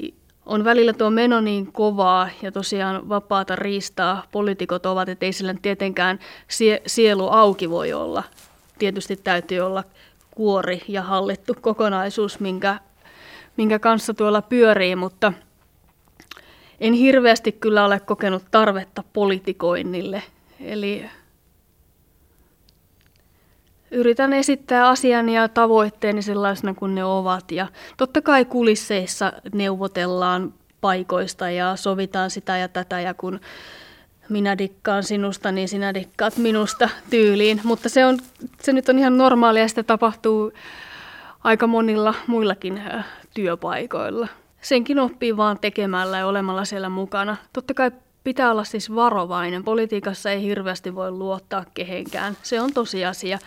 on 0.47 0.65
välillä 0.65 0.93
tuo 0.93 1.11
meno 1.11 1.41
niin 1.41 1.73
kovaa 1.73 2.29
ja 2.43 2.53
tosiaan 2.53 3.09
vapaata 3.09 3.57
riistaa 3.57 4.27
poliitikot 4.33 4.87
ovat, 4.87 5.09
että 5.09 5.27
ei 5.27 5.33
sillä 5.33 5.55
tietenkään 5.63 6.19
sie- 6.49 6.83
sielu 6.87 7.29
auki 7.29 7.71
voi 7.71 7.93
olla. 7.93 8.23
Tietysti 8.79 9.17
täytyy 9.17 9.61
olla 9.61 9.85
kuori 10.31 10.83
ja 10.89 11.03
hallittu 11.03 11.55
kokonaisuus, 11.61 12.41
minkä 12.41 12.81
minkä 13.59 13.79
kanssa 13.79 14.15
tuolla 14.15 14.43
pyörii, 14.43 14.97
mutta 14.97 15.33
en 16.81 16.93
hirveästi 16.93 17.53
kyllä 17.53 17.85
ole 17.85 18.01
kokenut 18.01 18.45
tarvetta 18.51 19.05
politikoinnille. 19.13 20.23
Eli 20.61 21.05
yritän 23.91 24.33
esittää 24.33 24.89
asian 24.89 25.29
ja 25.29 25.49
tavoitteeni 25.49 26.23
sellaisena 26.23 26.75
kuin 26.75 26.95
ne 26.95 27.05
ovat. 27.05 27.51
Ja 27.51 27.67
totta 27.97 28.23
kai 28.23 28.45
kulisseissa 28.45 29.33
neuvotellaan 29.55 30.55
paikoista 30.81 31.51
ja 31.51 31.77
sovitaan 31.77 32.31
sitä 32.31 32.57
ja 32.57 32.69
tätä 32.69 33.01
ja 33.01 33.15
kun 33.15 33.41
minä 34.29 34.59
dikkaan 34.59 35.03
sinusta, 35.03 35.53
niin 35.53 35.69
sinä 35.69 35.95
dikkaat 35.95 36.37
minusta 36.37 36.89
tyyliin. 37.11 37.61
Mutta 37.65 37.89
se, 37.89 38.07
on, 38.07 38.19
se 38.63 38.73
nyt 38.73 38.89
on 38.89 38.99
ihan 38.99 39.19
normaalia 39.19 39.63
ja 39.63 39.69
sitä 39.69 39.83
tapahtuu 39.83 40.53
aika 41.45 41.67
monilla 41.67 42.15
muillakin 42.27 42.83
työpaikoilla. 43.35 44.29
Senkin 44.61 44.99
oppii 44.99 45.37
vaan 45.37 45.59
tekemällä 45.61 46.19
ja 46.19 46.27
olemalla 46.27 46.65
siellä 46.65 46.89
mukana. 46.89 47.37
Totta 47.53 47.75
kai 47.75 47.91
pitää 48.25 48.51
olla 48.51 48.65
siis 48.65 48.95
varovainen. 48.95 49.65
Politiikassa 49.65 50.31
ei 50.31 50.43
hirveästi 50.43 50.95
voi 50.95 51.11
luottaa 51.11 51.65
kehenkään. 51.75 52.37
Se 52.43 52.61
on 52.61 52.73
tosiasia. 52.73 53.39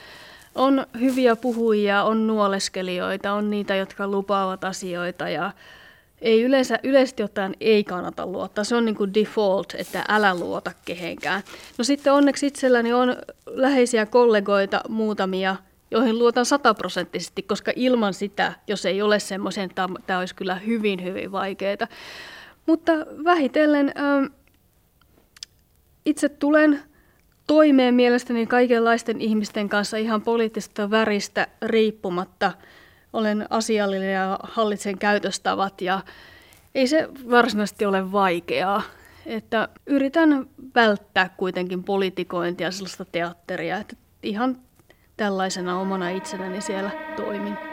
On 0.55 0.85
hyviä 0.99 1.35
puhujia, 1.35 2.03
on 2.03 2.27
nuoleskelijoita, 2.27 3.33
on 3.33 3.49
niitä, 3.49 3.75
jotka 3.75 4.07
lupaavat 4.07 4.63
asioita 4.63 5.29
ja 5.29 5.51
ei 6.21 6.43
yleensä, 6.43 6.79
yleisesti 6.83 7.23
ottaen 7.23 7.55
ei 7.59 7.83
kannata 7.83 8.25
luottaa. 8.25 8.63
Se 8.63 8.75
on 8.75 8.85
niin 8.85 8.95
kuin 8.95 9.13
default, 9.13 9.73
että 9.77 10.05
älä 10.09 10.35
luota 10.35 10.71
kehenkään. 10.85 11.43
No 11.77 11.83
sitten 11.83 12.13
onneksi 12.13 12.47
itselläni 12.47 12.93
on 12.93 13.15
läheisiä 13.45 14.05
kollegoita 14.05 14.81
muutamia, 14.89 15.55
joihin 15.91 16.19
luotan 16.19 16.45
sataprosenttisesti, 16.45 17.41
koska 17.41 17.71
ilman 17.75 18.13
sitä, 18.13 18.53
jos 18.67 18.85
ei 18.85 19.01
ole 19.01 19.19
semmoisen, 19.19 19.69
tämä 20.07 20.19
olisi 20.19 20.35
kyllä 20.35 20.55
hyvin, 20.55 21.03
hyvin 21.03 21.31
vaikeaa. 21.31 21.87
Mutta 22.65 22.91
vähitellen 23.23 23.93
itse 26.05 26.29
tulen 26.29 26.83
toimeen 27.51 27.93
mielestäni 27.93 28.47
kaikenlaisten 28.47 29.21
ihmisten 29.21 29.69
kanssa 29.69 29.97
ihan 29.97 30.21
poliittisesta 30.21 30.89
väristä 30.89 31.47
riippumatta. 31.61 32.51
Olen 33.13 33.47
asiallinen 33.49 34.13
ja 34.13 34.39
hallitsen 34.43 34.97
käytöstavat 34.97 35.81
ja 35.81 36.01
ei 36.75 36.87
se 36.87 37.09
varsinaisesti 37.29 37.85
ole 37.85 38.11
vaikeaa. 38.11 38.81
Että 39.25 39.69
yritän 39.85 40.47
välttää 40.75 41.29
kuitenkin 41.37 41.83
politikointia 41.83 42.71
sellaista 42.71 43.05
teatteria, 43.05 43.77
että 43.77 43.95
ihan 44.23 44.57
tällaisena 45.17 45.79
omana 45.79 46.09
itsenäni 46.09 46.61
siellä 46.61 46.91
toimin. 47.15 47.70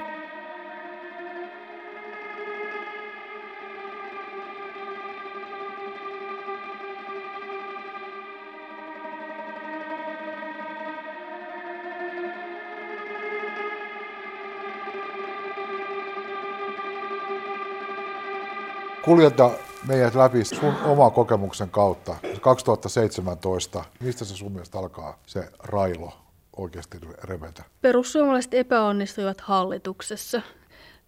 Kuljeta 19.09 19.51
meidät 19.87 20.15
läpi 20.15 20.45
sun 20.45 20.75
oman 20.85 21.13
kokemuksen 21.13 21.71
kautta. 21.71 22.17
2017, 22.41 23.85
mistä 24.01 24.25
se 24.25 24.37
sun 24.37 24.53
mielestä 24.53 24.79
alkaa 24.79 25.19
se 25.27 25.51
railo 25.59 26.13
oikeasti 26.57 26.99
revetä? 27.23 27.63
Perussuomalaiset 27.81 28.55
epäonnistuivat 28.55 29.41
hallituksessa. 29.41 30.43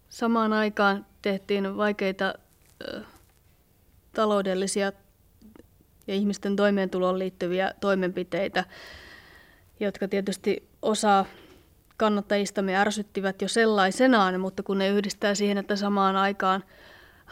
Samaan 0.09 0.53
aikaan 0.53 1.05
tehtiin 1.21 1.77
vaikeita 1.77 2.33
ö, 2.83 3.01
taloudellisia 4.13 4.91
ja 6.07 6.13
ihmisten 6.13 6.55
toimeentuloon 6.55 7.19
liittyviä 7.19 7.73
toimenpiteitä, 7.79 8.63
jotka 9.79 10.07
tietysti 10.07 10.69
osa 10.81 11.25
kannattajistamme 11.97 12.75
ärsyttivät 12.75 13.41
jo 13.41 13.47
sellaisenaan, 13.47 14.39
mutta 14.39 14.63
kun 14.63 14.77
ne 14.77 14.89
yhdistää 14.89 15.35
siihen, 15.35 15.57
että 15.57 15.75
samaan 15.75 16.15
aikaan 16.15 16.63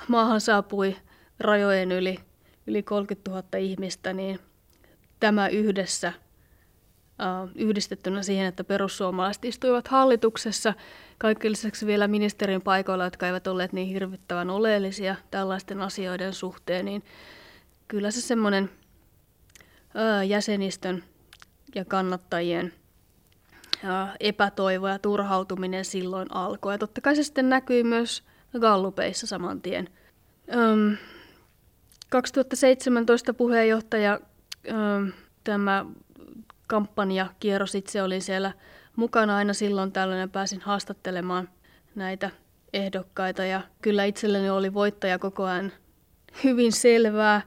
maahan 0.07 0.41
saapui 0.41 0.95
rajojen 1.39 1.91
yli, 1.91 2.19
yli 2.67 2.83
30 2.83 3.31
000 3.31 3.43
ihmistä, 3.57 4.13
niin 4.13 4.39
tämä 5.19 5.47
yhdessä– 5.47 6.13
yhdistettynä 7.55 8.23
siihen, 8.23 8.45
että 8.45 8.63
perussuomalaiset 8.63 9.45
istuivat 9.45 9.88
hallituksessa. 9.88 10.73
Kaikki 11.17 11.51
lisäksi 11.51 11.85
vielä 11.85 12.07
ministerin 12.07 12.62
paikoilla, 12.62 13.03
jotka 13.03 13.27
eivät 13.27 13.47
olleet 13.47 13.73
niin 13.73 13.88
hirvittävän 13.88 14.49
oleellisia 14.49 15.15
tällaisten 15.31 15.81
asioiden 15.81 16.33
suhteen, 16.33 16.85
niin 16.85 17.03
kyllä 17.88 18.12
se 18.12 18.21
semmoinen 18.21 18.69
jäsenistön 20.27 21.03
ja 21.75 21.85
kannattajien 21.85 22.73
epätoivo 24.19 24.88
ja 24.88 24.99
turhautuminen 24.99 25.85
silloin 25.85 26.27
alkoi. 26.31 26.73
Ja 26.73 26.77
totta 26.77 27.01
kai 27.01 27.15
se 27.15 27.23
sitten 27.23 27.49
näkyi 27.49 27.83
myös 27.83 28.23
gallupeissa 28.59 29.27
saman 29.27 29.62
tien. 29.62 29.89
Öm, 30.55 30.97
2017 32.09 33.33
puheenjohtaja 33.33 34.19
tämä 35.43 35.85
kampanjakierros 36.67 37.75
itse 37.75 38.03
oli 38.03 38.21
siellä 38.21 38.51
mukana 38.95 39.38
aina 39.38 39.53
silloin 39.53 39.91
tällöin 39.91 40.29
pääsin 40.29 40.62
haastattelemaan 40.62 41.49
näitä 41.95 42.29
ehdokkaita 42.73 43.45
ja 43.45 43.62
kyllä 43.81 44.05
itselleni 44.05 44.49
oli 44.49 44.73
voittaja 44.73 45.19
koko 45.19 45.43
ajan 45.43 45.71
hyvin 46.43 46.71
selvää. 46.71 47.41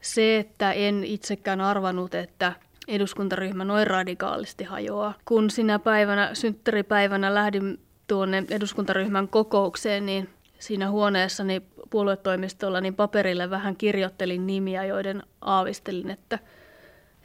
Se, 0.00 0.38
että 0.38 0.72
en 0.72 1.04
itsekään 1.04 1.60
arvanut, 1.60 2.14
että 2.14 2.52
eduskuntaryhmä 2.88 3.64
noin 3.64 3.86
radikaalisti 3.86 4.64
hajoaa. 4.64 5.14
Kun 5.24 5.50
sinä 5.50 5.78
päivänä, 5.78 6.30
synttäripäivänä 6.34 7.34
lähdin 7.34 7.78
tuonne 8.06 8.44
eduskuntaryhmän 8.50 9.28
kokoukseen, 9.28 10.06
niin 10.06 10.28
siinä 10.58 10.90
huoneessani 10.90 11.62
puoluetoimistolla 11.90 12.80
niin 12.80 12.94
paperille 12.94 13.50
vähän 13.50 13.76
kirjoittelin 13.76 14.46
nimiä, 14.46 14.84
joiden 14.84 15.22
aavistelin, 15.40 16.10
että 16.10 16.38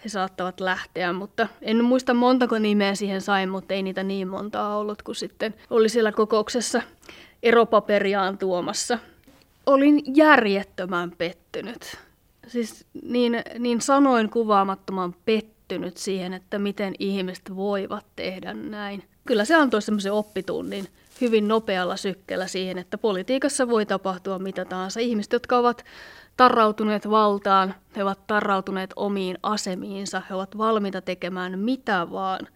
he 0.03 0.09
saattavat 0.09 0.59
lähteä, 0.59 1.13
mutta 1.13 1.47
en 1.61 1.83
muista 1.83 2.13
montako 2.13 2.59
nimeä 2.59 2.95
siihen 2.95 3.21
sain, 3.21 3.49
mutta 3.49 3.73
ei 3.73 3.83
niitä 3.83 4.03
niin 4.03 4.27
montaa 4.27 4.77
ollut, 4.77 5.01
kun 5.01 5.15
sitten 5.15 5.53
oli 5.69 5.89
siellä 5.89 6.11
kokouksessa 6.11 6.81
eropaperiaan 7.43 8.37
tuomassa. 8.37 8.99
Olin 9.65 10.01
järjettömän 10.15 11.11
pettynyt. 11.17 11.97
Siis 12.47 12.85
niin, 13.03 13.41
niin 13.59 13.81
sanoin 13.81 14.29
kuvaamattoman 14.29 15.15
pettynyt 15.25 15.97
siihen, 15.97 16.33
että 16.33 16.59
miten 16.59 16.93
ihmiset 16.99 17.55
voivat 17.55 18.05
tehdä 18.15 18.53
näin. 18.53 19.03
Kyllä 19.27 19.45
se 19.45 19.55
antoi 19.55 19.81
semmoisen 19.81 20.13
oppitunnin 20.13 20.87
hyvin 21.21 21.47
nopealla 21.47 21.97
sykkeellä 21.97 22.47
siihen, 22.47 22.77
että 22.77 22.97
politiikassa 22.97 23.67
voi 23.67 23.85
tapahtua 23.85 24.39
mitä 24.39 24.65
tahansa. 24.65 24.99
Ihmiset, 24.99 25.33
jotka 25.33 25.57
ovat 25.57 25.85
tarrautuneet 26.37 27.09
valtaan, 27.09 27.75
he 27.95 28.03
ovat 28.03 28.27
tarrautuneet 28.27 28.89
omiin 28.95 29.37
asemiinsa, 29.43 30.21
he 30.29 30.35
ovat 30.35 30.57
valmiita 30.57 31.01
tekemään 31.01 31.59
mitä 31.59 32.07
vaan 32.11 32.47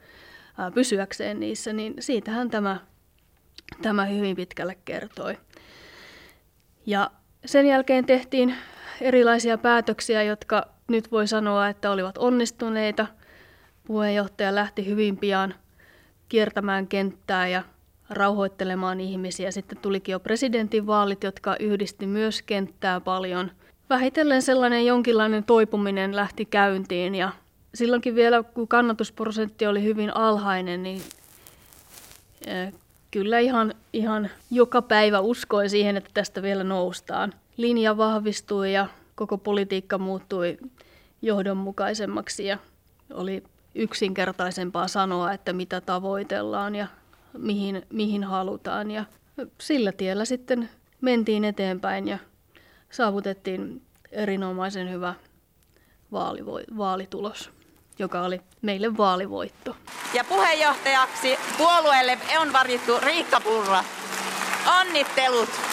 pysyäkseen 0.73 1.39
niissä, 1.39 1.73
niin 1.73 1.93
siitähän 1.99 2.49
tämä, 2.49 2.79
tämä 3.81 4.05
hyvin 4.05 4.35
pitkälle 4.35 4.77
kertoi. 4.85 5.37
Ja 6.85 7.11
sen 7.45 7.65
jälkeen 7.65 8.05
tehtiin 8.05 8.55
erilaisia 9.01 9.57
päätöksiä, 9.57 10.23
jotka 10.23 10.67
nyt 10.87 11.11
voi 11.11 11.27
sanoa, 11.27 11.67
että 11.67 11.91
olivat 11.91 12.17
onnistuneita. 12.17 13.07
Puheenjohtaja 13.87 14.55
lähti 14.55 14.85
hyvin 14.85 15.17
pian 15.17 15.53
kiertämään 16.31 16.87
kenttää 16.87 17.47
ja 17.47 17.63
rauhoittelemaan 18.09 18.99
ihmisiä. 18.99 19.51
Sitten 19.51 19.77
tulikin 19.77 20.13
jo 20.13 20.19
presidentinvaalit, 20.19 21.23
jotka 21.23 21.55
yhdisti 21.59 22.07
myös 22.07 22.41
kenttää 22.41 22.99
paljon. 22.99 23.51
Vähitellen 23.89 24.41
sellainen 24.41 24.85
jonkinlainen 24.85 25.43
toipuminen 25.43 26.15
lähti 26.15 26.45
käyntiin 26.45 27.15
ja 27.15 27.31
silloinkin 27.75 28.15
vielä, 28.15 28.43
kun 28.43 28.67
kannatusprosentti 28.67 29.67
oli 29.67 29.83
hyvin 29.83 30.15
alhainen, 30.17 30.83
niin 30.83 31.01
kyllä 33.11 33.39
ihan, 33.39 33.73
ihan 33.93 34.29
joka 34.51 34.81
päivä 34.81 35.19
uskoin 35.19 35.69
siihen, 35.69 35.97
että 35.97 36.09
tästä 36.13 36.41
vielä 36.41 36.63
noustaan. 36.63 37.33
Linja 37.57 37.97
vahvistui 37.97 38.73
ja 38.73 38.87
koko 39.15 39.37
politiikka 39.37 39.97
muuttui 39.97 40.57
johdonmukaisemmaksi 41.21 42.45
ja 42.45 42.57
oli 43.13 43.43
yksinkertaisempaa 43.75 44.87
sanoa, 44.87 45.33
että 45.33 45.53
mitä 45.53 45.81
tavoitellaan 45.81 46.75
ja 46.75 46.87
mihin, 47.37 47.85
mihin 47.93 48.23
halutaan. 48.23 48.91
Ja 48.91 49.05
sillä 49.61 49.91
tiellä 49.91 50.25
sitten 50.25 50.69
mentiin 51.01 51.45
eteenpäin 51.45 52.07
ja 52.07 52.17
saavutettiin 52.89 53.81
erinomaisen 54.11 54.91
hyvä 54.91 55.13
vaalivoi- 56.11 56.77
vaalitulos, 56.77 57.51
joka 57.99 58.21
oli 58.21 58.41
meille 58.61 58.97
vaalivoitto. 58.97 59.75
Ja 60.13 60.23
puheenjohtajaksi 60.23 61.37
puolueelle 61.57 62.19
on 62.41 62.53
varittu 62.53 62.99
Riikka 62.99 63.41
Purra. 63.41 63.83
Onnittelut! 64.79 65.70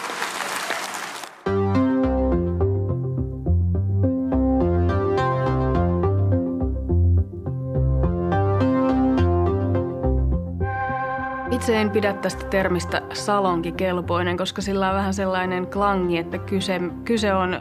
Itse 11.69 11.81
en 11.81 11.91
pidä 11.91 12.13
tästä 12.13 12.45
termistä 12.45 13.01
salonkikelpoinen, 13.13 14.37
koska 14.37 14.61
sillä 14.61 14.89
on 14.89 14.95
vähän 14.95 15.13
sellainen 15.13 15.67
klangi, 15.67 16.17
että 16.17 16.37
kyse, 16.37 16.81
kyse 17.05 17.33
on 17.33 17.59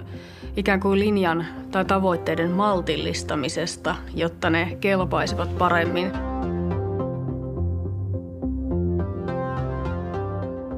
ikään 0.57 0.81
kuin 0.81 0.99
linjan 0.99 1.47
tai 1.71 1.85
tavoitteiden 1.85 2.51
maltillistamisesta, 2.51 3.97
jotta 4.15 4.51
ne 4.51 4.77
kelpaisivat 4.81 5.59
paremmin. 5.59 6.13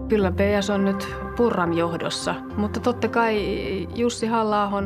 Kyllä 0.09 0.33
PS 0.33 0.71
on 0.71 0.85
nyt 0.85 1.09
Purran 1.37 1.79
johdossa, 1.79 2.35
mutta 2.57 2.81
totta 2.81 3.09
kai 3.09 3.39
Jussi 3.95 4.27
halla 4.27 4.83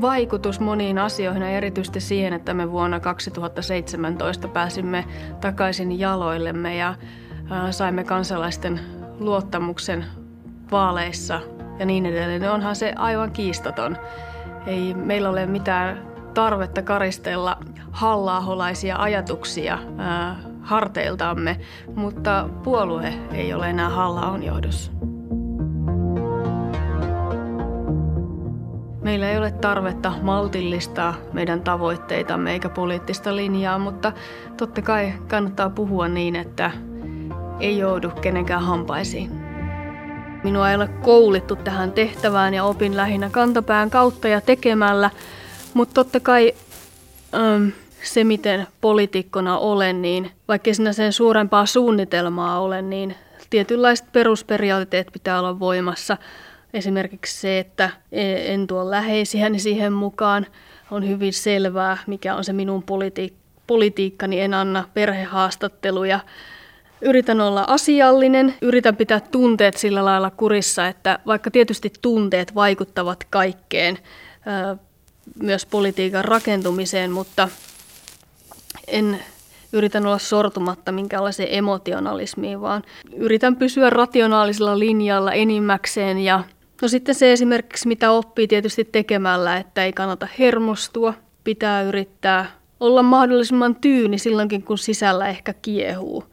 vaikutus 0.00 0.60
moniin 0.60 0.98
asioihin 0.98 1.42
ja 1.42 1.48
erityisesti 1.48 2.00
siihen, 2.00 2.32
että 2.32 2.54
me 2.54 2.70
vuonna 2.72 3.00
2017 3.00 4.48
pääsimme 4.48 5.04
takaisin 5.40 5.98
jaloillemme 5.98 6.76
ja 6.76 6.94
saimme 7.70 8.04
kansalaisten 8.04 8.80
luottamuksen 9.20 10.04
vaaleissa 10.72 11.40
ja 11.78 11.86
niin 11.86 12.06
edelleen, 12.06 12.52
onhan 12.52 12.76
se 12.76 12.92
aivan 12.96 13.30
kiistaton. 13.30 13.96
Ei 14.66 14.94
meillä 14.94 15.30
ole 15.30 15.46
mitään 15.46 16.02
tarvetta 16.34 16.82
karistella 16.82 17.58
halla 17.90 18.40
ajatuksia 18.98 19.78
ää, 19.98 20.36
harteiltamme, 20.62 21.60
mutta 21.94 22.48
puolue 22.62 23.14
ei 23.32 23.54
ole 23.54 23.70
enää 23.70 23.88
halla 23.88 24.28
johdossa. 24.42 24.92
Meillä 29.02 29.30
ei 29.30 29.38
ole 29.38 29.50
tarvetta 29.50 30.12
maltillistaa 30.22 31.14
meidän 31.32 31.60
tavoitteitamme 31.60 32.52
eikä 32.52 32.68
poliittista 32.68 33.36
linjaa, 33.36 33.78
mutta 33.78 34.12
totta 34.56 34.82
kai 34.82 35.12
kannattaa 35.28 35.70
puhua 35.70 36.08
niin, 36.08 36.36
että 36.36 36.70
ei 37.62 37.78
joudu 37.78 38.10
kenenkään 38.10 38.62
hampaisiin. 38.62 39.30
Minua 40.44 40.70
ei 40.70 40.76
ole 40.76 40.88
koulittu 40.88 41.56
tähän 41.56 41.92
tehtävään 41.92 42.54
ja 42.54 42.64
opin 42.64 42.96
lähinnä 42.96 43.30
kantapään 43.30 43.90
kautta 43.90 44.28
ja 44.28 44.40
tekemällä, 44.40 45.10
mutta 45.74 45.94
totta 45.94 46.20
kai 46.20 46.52
äm, 47.34 47.72
se, 48.02 48.24
miten 48.24 48.66
poliitikkona 48.80 49.58
olen, 49.58 50.02
niin 50.02 50.30
vaikka 50.48 50.74
sinä 50.74 50.92
sen 50.92 51.12
suurempaa 51.12 51.66
suunnitelmaa 51.66 52.60
ole, 52.60 52.82
niin 52.82 53.14
tietynlaiset 53.50 54.12
perusperiaatteet 54.12 55.08
pitää 55.12 55.38
olla 55.38 55.58
voimassa. 55.58 56.16
Esimerkiksi 56.74 57.40
se, 57.40 57.58
että 57.58 57.90
e, 58.12 58.54
en 58.54 58.66
tuo 58.66 58.90
läheisiäni 58.90 59.58
siihen 59.58 59.92
mukaan, 59.92 60.46
on 60.90 61.08
hyvin 61.08 61.32
selvää, 61.32 61.98
mikä 62.06 62.34
on 62.34 62.44
se 62.44 62.52
minun 62.52 62.82
politi- 62.82 63.34
politiikkani. 63.66 64.40
En 64.40 64.54
anna 64.54 64.84
perhehaastatteluja, 64.94 66.20
Yritän 67.02 67.40
olla 67.40 67.64
asiallinen, 67.68 68.54
yritän 68.62 68.96
pitää 68.96 69.20
tunteet 69.20 69.76
sillä 69.76 70.04
lailla 70.04 70.30
kurissa, 70.30 70.86
että 70.86 71.18
vaikka 71.26 71.50
tietysti 71.50 71.92
tunteet 72.02 72.54
vaikuttavat 72.54 73.24
kaikkeen, 73.30 73.98
myös 75.42 75.66
politiikan 75.66 76.24
rakentumiseen, 76.24 77.10
mutta 77.10 77.48
en 78.88 79.20
yritän 79.72 80.06
olla 80.06 80.18
sortumatta 80.18 80.92
minkäänlaiseen 80.92 81.48
emotionalismiin, 81.52 82.60
vaan 82.60 82.82
yritän 83.16 83.56
pysyä 83.56 83.90
rationaalisella 83.90 84.78
linjalla 84.78 85.32
enimmäkseen 85.32 86.18
ja 86.18 86.44
No 86.82 86.88
sitten 86.88 87.14
se 87.14 87.32
esimerkiksi, 87.32 87.88
mitä 87.88 88.10
oppii 88.10 88.48
tietysti 88.48 88.84
tekemällä, 88.84 89.56
että 89.56 89.84
ei 89.84 89.92
kannata 89.92 90.28
hermostua, 90.38 91.14
pitää 91.44 91.82
yrittää 91.82 92.46
olla 92.80 93.02
mahdollisimman 93.02 93.74
tyyni 93.74 94.18
silloinkin, 94.18 94.62
kun 94.62 94.78
sisällä 94.78 95.28
ehkä 95.28 95.54
kiehuu. 95.62 96.24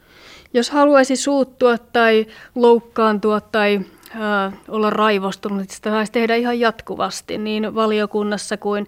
Jos 0.54 0.70
haluaisi 0.70 1.16
suuttua 1.16 1.78
tai 1.78 2.26
loukkaantua 2.56 3.42
tai 3.42 3.82
äh, 4.16 4.54
olla 4.68 4.90
raivostunut, 4.90 5.58
niin 5.58 5.70
sitä 5.70 5.90
saisi 5.90 6.12
tehdä 6.12 6.36
ihan 6.36 6.60
jatkuvasti 6.60 7.38
niin 7.38 7.76
valiokunnassa 7.76 8.58
kuin 8.58 8.88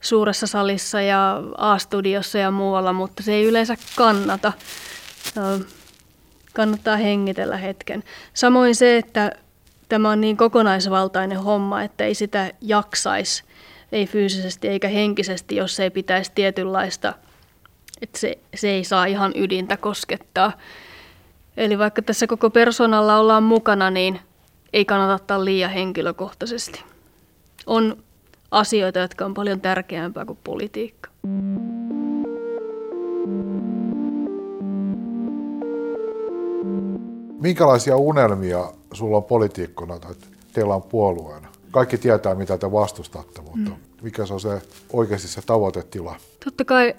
suuressa 0.00 0.46
salissa 0.46 1.00
ja 1.00 1.42
A-studiossa 1.58 2.38
ja 2.38 2.50
muualla, 2.50 2.92
mutta 2.92 3.22
se 3.22 3.32
ei 3.32 3.44
yleensä 3.44 3.76
kannata. 3.96 4.52
Äh, 5.38 5.60
kannattaa 6.56 6.96
hengitellä 6.96 7.56
hetken. 7.56 8.04
Samoin 8.34 8.74
se, 8.74 8.96
että 8.96 9.32
tämä 9.88 10.10
on 10.10 10.20
niin 10.20 10.36
kokonaisvaltainen 10.36 11.38
homma, 11.38 11.82
että 11.82 12.04
ei 12.04 12.14
sitä 12.14 12.52
jaksaisi, 12.60 13.44
ei 13.92 14.06
fyysisesti 14.06 14.68
eikä 14.68 14.88
henkisesti, 14.88 15.56
jos 15.56 15.80
ei 15.80 15.90
pitäisi 15.90 16.32
tietynlaista, 16.34 17.14
että 18.02 18.18
se, 18.18 18.38
se 18.54 18.68
ei 18.68 18.84
saa 18.84 19.06
ihan 19.06 19.32
ydintä 19.34 19.76
koskettaa. 19.76 20.52
Eli 21.56 21.78
vaikka 21.78 22.02
tässä 22.02 22.26
koko 22.26 22.50
persoonalla 22.50 23.18
ollaan 23.18 23.42
mukana, 23.42 23.90
niin 23.90 24.20
ei 24.72 24.84
kannata 24.84 25.14
ottaa 25.14 25.44
liian 25.44 25.70
henkilökohtaisesti. 25.70 26.84
On 27.66 27.96
asioita, 28.50 28.98
jotka 28.98 29.24
on 29.24 29.34
paljon 29.34 29.60
tärkeämpää 29.60 30.24
kuin 30.24 30.38
politiikka. 30.44 31.10
Minkälaisia 37.40 37.96
unelmia 37.96 38.72
sulla 38.92 39.16
on 39.16 39.24
politiikkona 39.24 39.98
tai 39.98 40.14
teillä 40.52 40.74
on 40.74 40.82
puolueena? 40.82 41.48
Kaikki 41.70 41.98
tietää, 41.98 42.34
mitä 42.34 42.58
te 42.58 42.72
vastustatte, 42.72 43.40
mutta 43.40 43.70
mm. 43.70 43.76
mikä 44.02 44.26
se 44.26 44.34
on 44.34 44.40
se 44.40 44.62
oikeasti 44.92 45.28
se 45.28 45.42
tavoitetila? 45.46 46.16
Totta 46.44 46.64
kai 46.64 46.94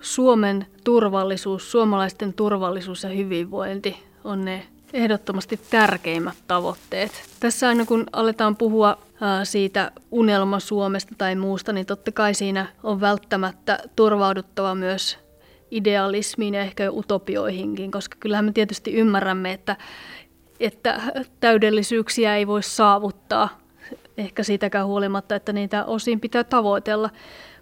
Suomen 0.00 0.66
turvallisuus, 0.84 1.70
suomalaisten 1.70 2.32
turvallisuus 2.32 3.02
ja 3.02 3.08
hyvinvointi 3.08 3.96
on 4.24 4.44
ne 4.44 4.66
ehdottomasti 4.92 5.60
tärkeimmät 5.70 6.34
tavoitteet. 6.48 7.12
Tässä 7.40 7.68
aina 7.68 7.84
kun 7.86 8.06
aletaan 8.12 8.56
puhua 8.56 8.98
siitä 9.44 9.92
unelma 10.10 10.60
Suomesta 10.60 11.14
tai 11.18 11.34
muusta, 11.34 11.72
niin 11.72 11.86
totta 11.86 12.12
kai 12.12 12.34
siinä 12.34 12.66
on 12.82 13.00
välttämättä 13.00 13.78
turvauduttava 13.96 14.74
myös 14.74 15.18
idealismiin 15.70 16.54
ja 16.54 16.60
ehkä 16.60 16.90
utopioihinkin, 16.90 17.90
koska 17.90 18.16
kyllähän 18.20 18.44
me 18.44 18.52
tietysti 18.52 18.92
ymmärrämme, 18.92 19.52
että, 19.52 19.76
että 20.60 21.02
täydellisyyksiä 21.40 22.36
ei 22.36 22.46
voi 22.46 22.62
saavuttaa, 22.62 23.48
ehkä 24.16 24.42
siitäkään 24.42 24.86
huolimatta, 24.86 25.36
että 25.36 25.52
niitä 25.52 25.84
osin 25.84 26.20
pitää 26.20 26.44
tavoitella. 26.44 27.10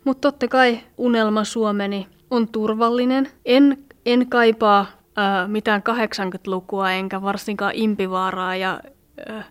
Mutta 0.04 0.20
totta 0.30 0.48
kai 0.48 0.80
unelma 0.98 1.44
Suomeni 1.44 2.06
on 2.34 2.48
turvallinen. 2.48 3.28
En, 3.44 3.78
en 4.06 4.26
kaipaa 4.28 4.86
ää, 5.16 5.48
mitään 5.48 5.82
80-lukua 5.88 6.90
enkä 6.90 7.22
varsinkaan 7.22 7.74
impivaaraa 7.74 8.56
ja 8.56 8.80
ää, 9.28 9.44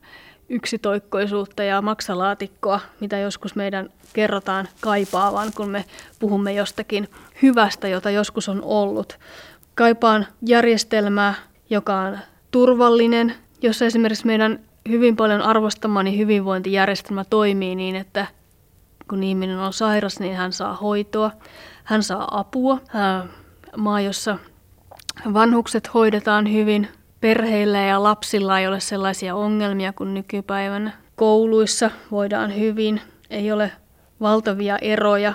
yksitoikkoisuutta 0.50 1.64
ja 1.64 1.82
maksalaatikkoa, 1.82 2.80
mitä 3.00 3.18
joskus 3.18 3.56
meidän 3.56 3.90
kerrotaan 4.14 4.68
kaipaavan, 4.82 5.52
kun 5.56 5.70
me 5.70 5.86
puhumme 6.20 6.54
jostakin 6.54 7.10
hyvästä, 7.42 7.88
jota 7.88 8.10
joskus 8.10 8.50
on 8.50 8.62
ollut. 8.64 9.20
Kaipaan 9.76 10.28
järjestelmää, 10.42 11.34
joka 11.70 11.96
on 12.00 12.18
turvallinen, 12.52 13.34
jossa 13.62 13.86
esimerkiksi 13.86 14.26
meidän 14.26 14.60
hyvin 14.90 15.16
paljon 15.16 15.42
arvostamani 15.42 16.18
hyvinvointijärjestelmä 16.18 17.24
toimii 17.30 17.76
niin, 17.76 17.96
että 17.96 18.28
kun 19.14 19.24
ihminen 19.24 19.60
on 19.60 19.74
sairas, 19.74 20.20
niin 20.20 20.36
hän 20.36 20.54
saa 20.54 20.76
hoitoa, 20.76 21.32
hän 21.84 22.04
saa 22.04 22.40
apua. 22.40 22.80
Maa, 23.78 24.02
jossa 24.02 24.38
vanhukset 25.34 25.94
hoidetaan 25.94 26.54
hyvin, 26.54 26.88
perheillä 27.22 27.80
ja 27.80 28.04
lapsilla 28.04 28.60
ei 28.60 28.68
ole 28.68 28.80
sellaisia 28.80 29.36
ongelmia 29.36 29.94
kuin 29.94 30.14
nykypäivänä. 30.14 30.92
Kouluissa 31.16 31.92
voidaan 32.12 32.56
hyvin, 32.60 33.02
ei 33.30 33.52
ole 33.52 33.72
valtavia 34.22 34.78
eroja 34.78 35.34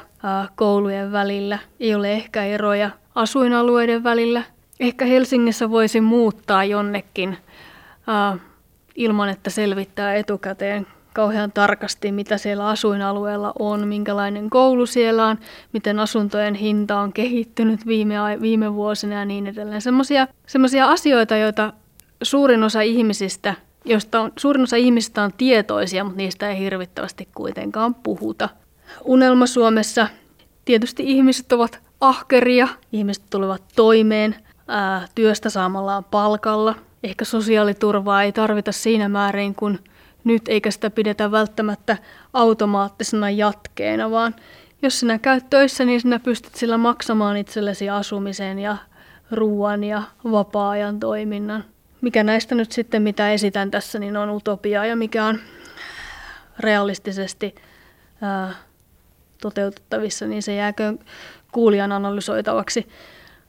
koulujen 0.57 1.13
välillä, 1.13 1.59
ei 1.81 1.95
ole 1.95 2.13
ehkä 2.13 2.45
eroja 2.45 2.91
asuinalueiden 3.15 4.05
välillä. 4.05 4.43
Ehkä 4.81 5.05
Helsingissä 5.05 5.71
voisi 5.71 6.01
muuttaa 6.01 6.65
jonnekin 6.65 7.39
ilman, 8.95 9.29
että 9.29 9.51
selvittää 9.51 10.15
etukäteen 10.15 10.87
kauhean 11.15 11.53
tarkasti, 11.53 12.13
mitä 12.13 12.39
siellä 12.39 12.69
asuinalueella 12.69 13.53
on, 13.59 13.89
minkälainen 13.89 14.51
koulu 14.51 14.87
siellä 14.87 15.27
on, 15.27 15.39
miten 15.73 16.01
asuntojen 16.01 16.55
hinta 16.55 17.01
on 17.01 17.13
kehittynyt 17.13 17.87
viime, 17.87 18.15
viime 18.41 18.75
vuosina 18.75 19.15
ja 19.15 19.25
niin 19.25 19.47
edelleen. 19.47 19.83
Semmoisia 20.47 20.91
asioita, 20.91 21.37
joita 21.37 21.73
suurin 22.23 22.63
osa 22.63 22.81
ihmisistä, 22.81 23.55
joista 23.85 24.21
on, 24.21 24.33
suurin 24.39 24.63
osa 24.63 24.77
ihmisistä 24.77 25.23
on 25.23 25.33
tietoisia, 25.37 26.05
mutta 26.05 26.17
niistä 26.17 26.51
ei 26.51 26.59
hirvittävästi 26.59 27.29
kuitenkaan 27.35 27.95
puhuta. 27.95 28.49
Unelma 29.05 29.47
Suomessa 29.47 30.09
tietysti 30.65 31.03
ihmiset 31.07 31.53
ovat 31.53 31.81
ahkeria, 32.01 32.69
ihmiset 32.93 33.25
tulevat 33.31 33.63
toimeen 33.77 34.35
ää, 34.69 35.07
työstä 35.15 35.51
saamallaan 35.51 36.05
palkalla. 36.05 36.75
Ehkä 37.03 37.25
sosiaaliturvaa 37.25 38.23
ei 38.23 38.33
tarvita 38.33 38.73
siinä 38.73 39.09
määrin 39.09 39.55
kuin 39.55 39.79
nyt, 40.25 40.49
eikä 40.49 40.71
sitä 40.71 40.91
pidetä 40.91 41.31
välttämättä 41.31 41.97
automaattisena 42.33 43.31
jatkeena, 43.31 44.11
vaan 44.11 44.35
jos 44.83 45.01
sinä 45.01 45.19
käyt 45.19 45.51
töissä, 45.51 45.85
niin 45.85 46.01
sinä 46.01 46.19
pystyt 46.19 46.55
sillä 46.55 46.79
maksamaan 46.79 47.37
itsellesi 47.37 47.91
asumisen 47.91 48.59
ja 48.59 48.77
ruoan 49.31 49.85
ja 49.85 50.03
vapaa-ajan 50.25 51.01
toiminnan. 51.01 51.65
Mikä 52.01 52.25
näistä 52.25 52.55
nyt 52.55 52.73
sitten, 52.73 53.03
mitä 53.03 53.33
esitän 53.33 53.71
tässä, 53.71 53.99
niin 53.99 54.17
on 54.17 54.31
utopiaa 54.31 54.87
ja 54.87 54.97
mikä 54.97 55.25
on 55.25 55.39
realistisesti 56.59 57.55
ää, 58.23 58.55
toteutettavissa, 59.41 60.27
niin 60.27 60.43
se 60.43 60.55
jääköön 60.55 60.99
kuulijan 61.53 61.93
analysoitavaksi. 61.93 62.89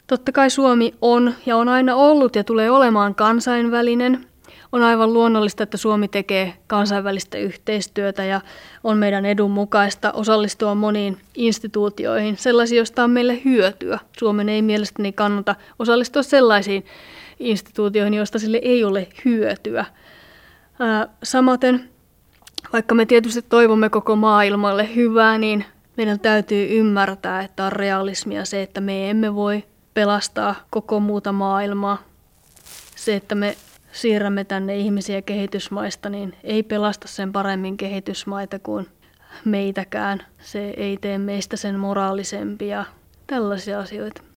Totta 0.08 0.32
kai 0.32 0.50
Suomi 0.50 0.94
on 1.02 1.34
ja 1.46 1.58
on 1.58 1.70
aina 1.70 1.96
ollut 1.96 2.36
ja 2.36 2.44
tulee 2.44 2.72
olemaan 2.72 3.16
kansainvälinen. 3.16 4.26
On 4.72 4.84
aivan 4.84 5.14
luonnollista, 5.14 5.64
että 5.64 5.78
Suomi 5.78 6.08
tekee 6.08 6.54
kansainvälistä 6.68 7.38
yhteistyötä 7.38 8.24
ja 8.24 8.42
on 8.84 8.98
meidän 8.98 9.26
edun 9.26 9.52
mukaista 9.52 10.12
osallistua 10.12 10.76
moniin 10.76 11.18
instituutioihin, 11.36 12.38
sellaisiin, 12.38 12.78
joista 12.78 13.04
on 13.04 13.10
meille 13.10 13.42
hyötyä. 13.46 14.00
Suomen 14.20 14.50
ei 14.50 14.62
mielestäni 14.62 15.14
kannata 15.14 15.56
osallistua 15.80 16.24
sellaisiin 16.24 16.86
instituutioihin, 17.40 18.14
joista 18.14 18.40
sille 18.40 18.60
ei 18.64 18.84
ole 18.84 19.08
hyötyä. 19.26 19.86
Samaten, 21.24 21.90
vaikka 22.74 22.96
me 22.96 23.06
tietysti 23.06 23.42
toivomme 23.42 23.90
koko 23.90 24.16
maailmalle 24.16 24.96
hyvää, 24.96 25.38
niin 25.38 25.66
meidän 25.98 26.20
täytyy 26.20 26.80
ymmärtää, 26.80 27.42
että 27.42 27.66
on 27.66 27.72
realismia 27.72 28.46
se, 28.46 28.62
että 28.62 28.82
me 28.82 29.10
emme 29.10 29.36
voi 29.36 29.64
pelastaa 29.94 30.56
koko 30.70 31.00
muuta 31.00 31.32
maailmaa. 31.32 31.98
Se, 32.96 33.16
että 33.16 33.36
me 33.36 33.58
siirrämme 34.02 34.44
tänne 34.44 34.78
ihmisiä 34.78 35.22
kehitysmaista, 35.22 36.10
niin 36.10 36.36
ei 36.44 36.64
pelasta 36.64 37.08
sen 37.08 37.32
paremmin 37.32 37.78
kehitysmaita 37.78 38.60
kuin 38.60 38.88
meitäkään. 39.46 40.24
Se 40.40 40.70
ei 40.70 40.98
tee 40.98 41.18
meistä 41.18 41.58
sen 41.58 41.80
moraalisempia. 41.80 42.86
Tällaisia 43.28 43.80
asioita. 43.80 44.29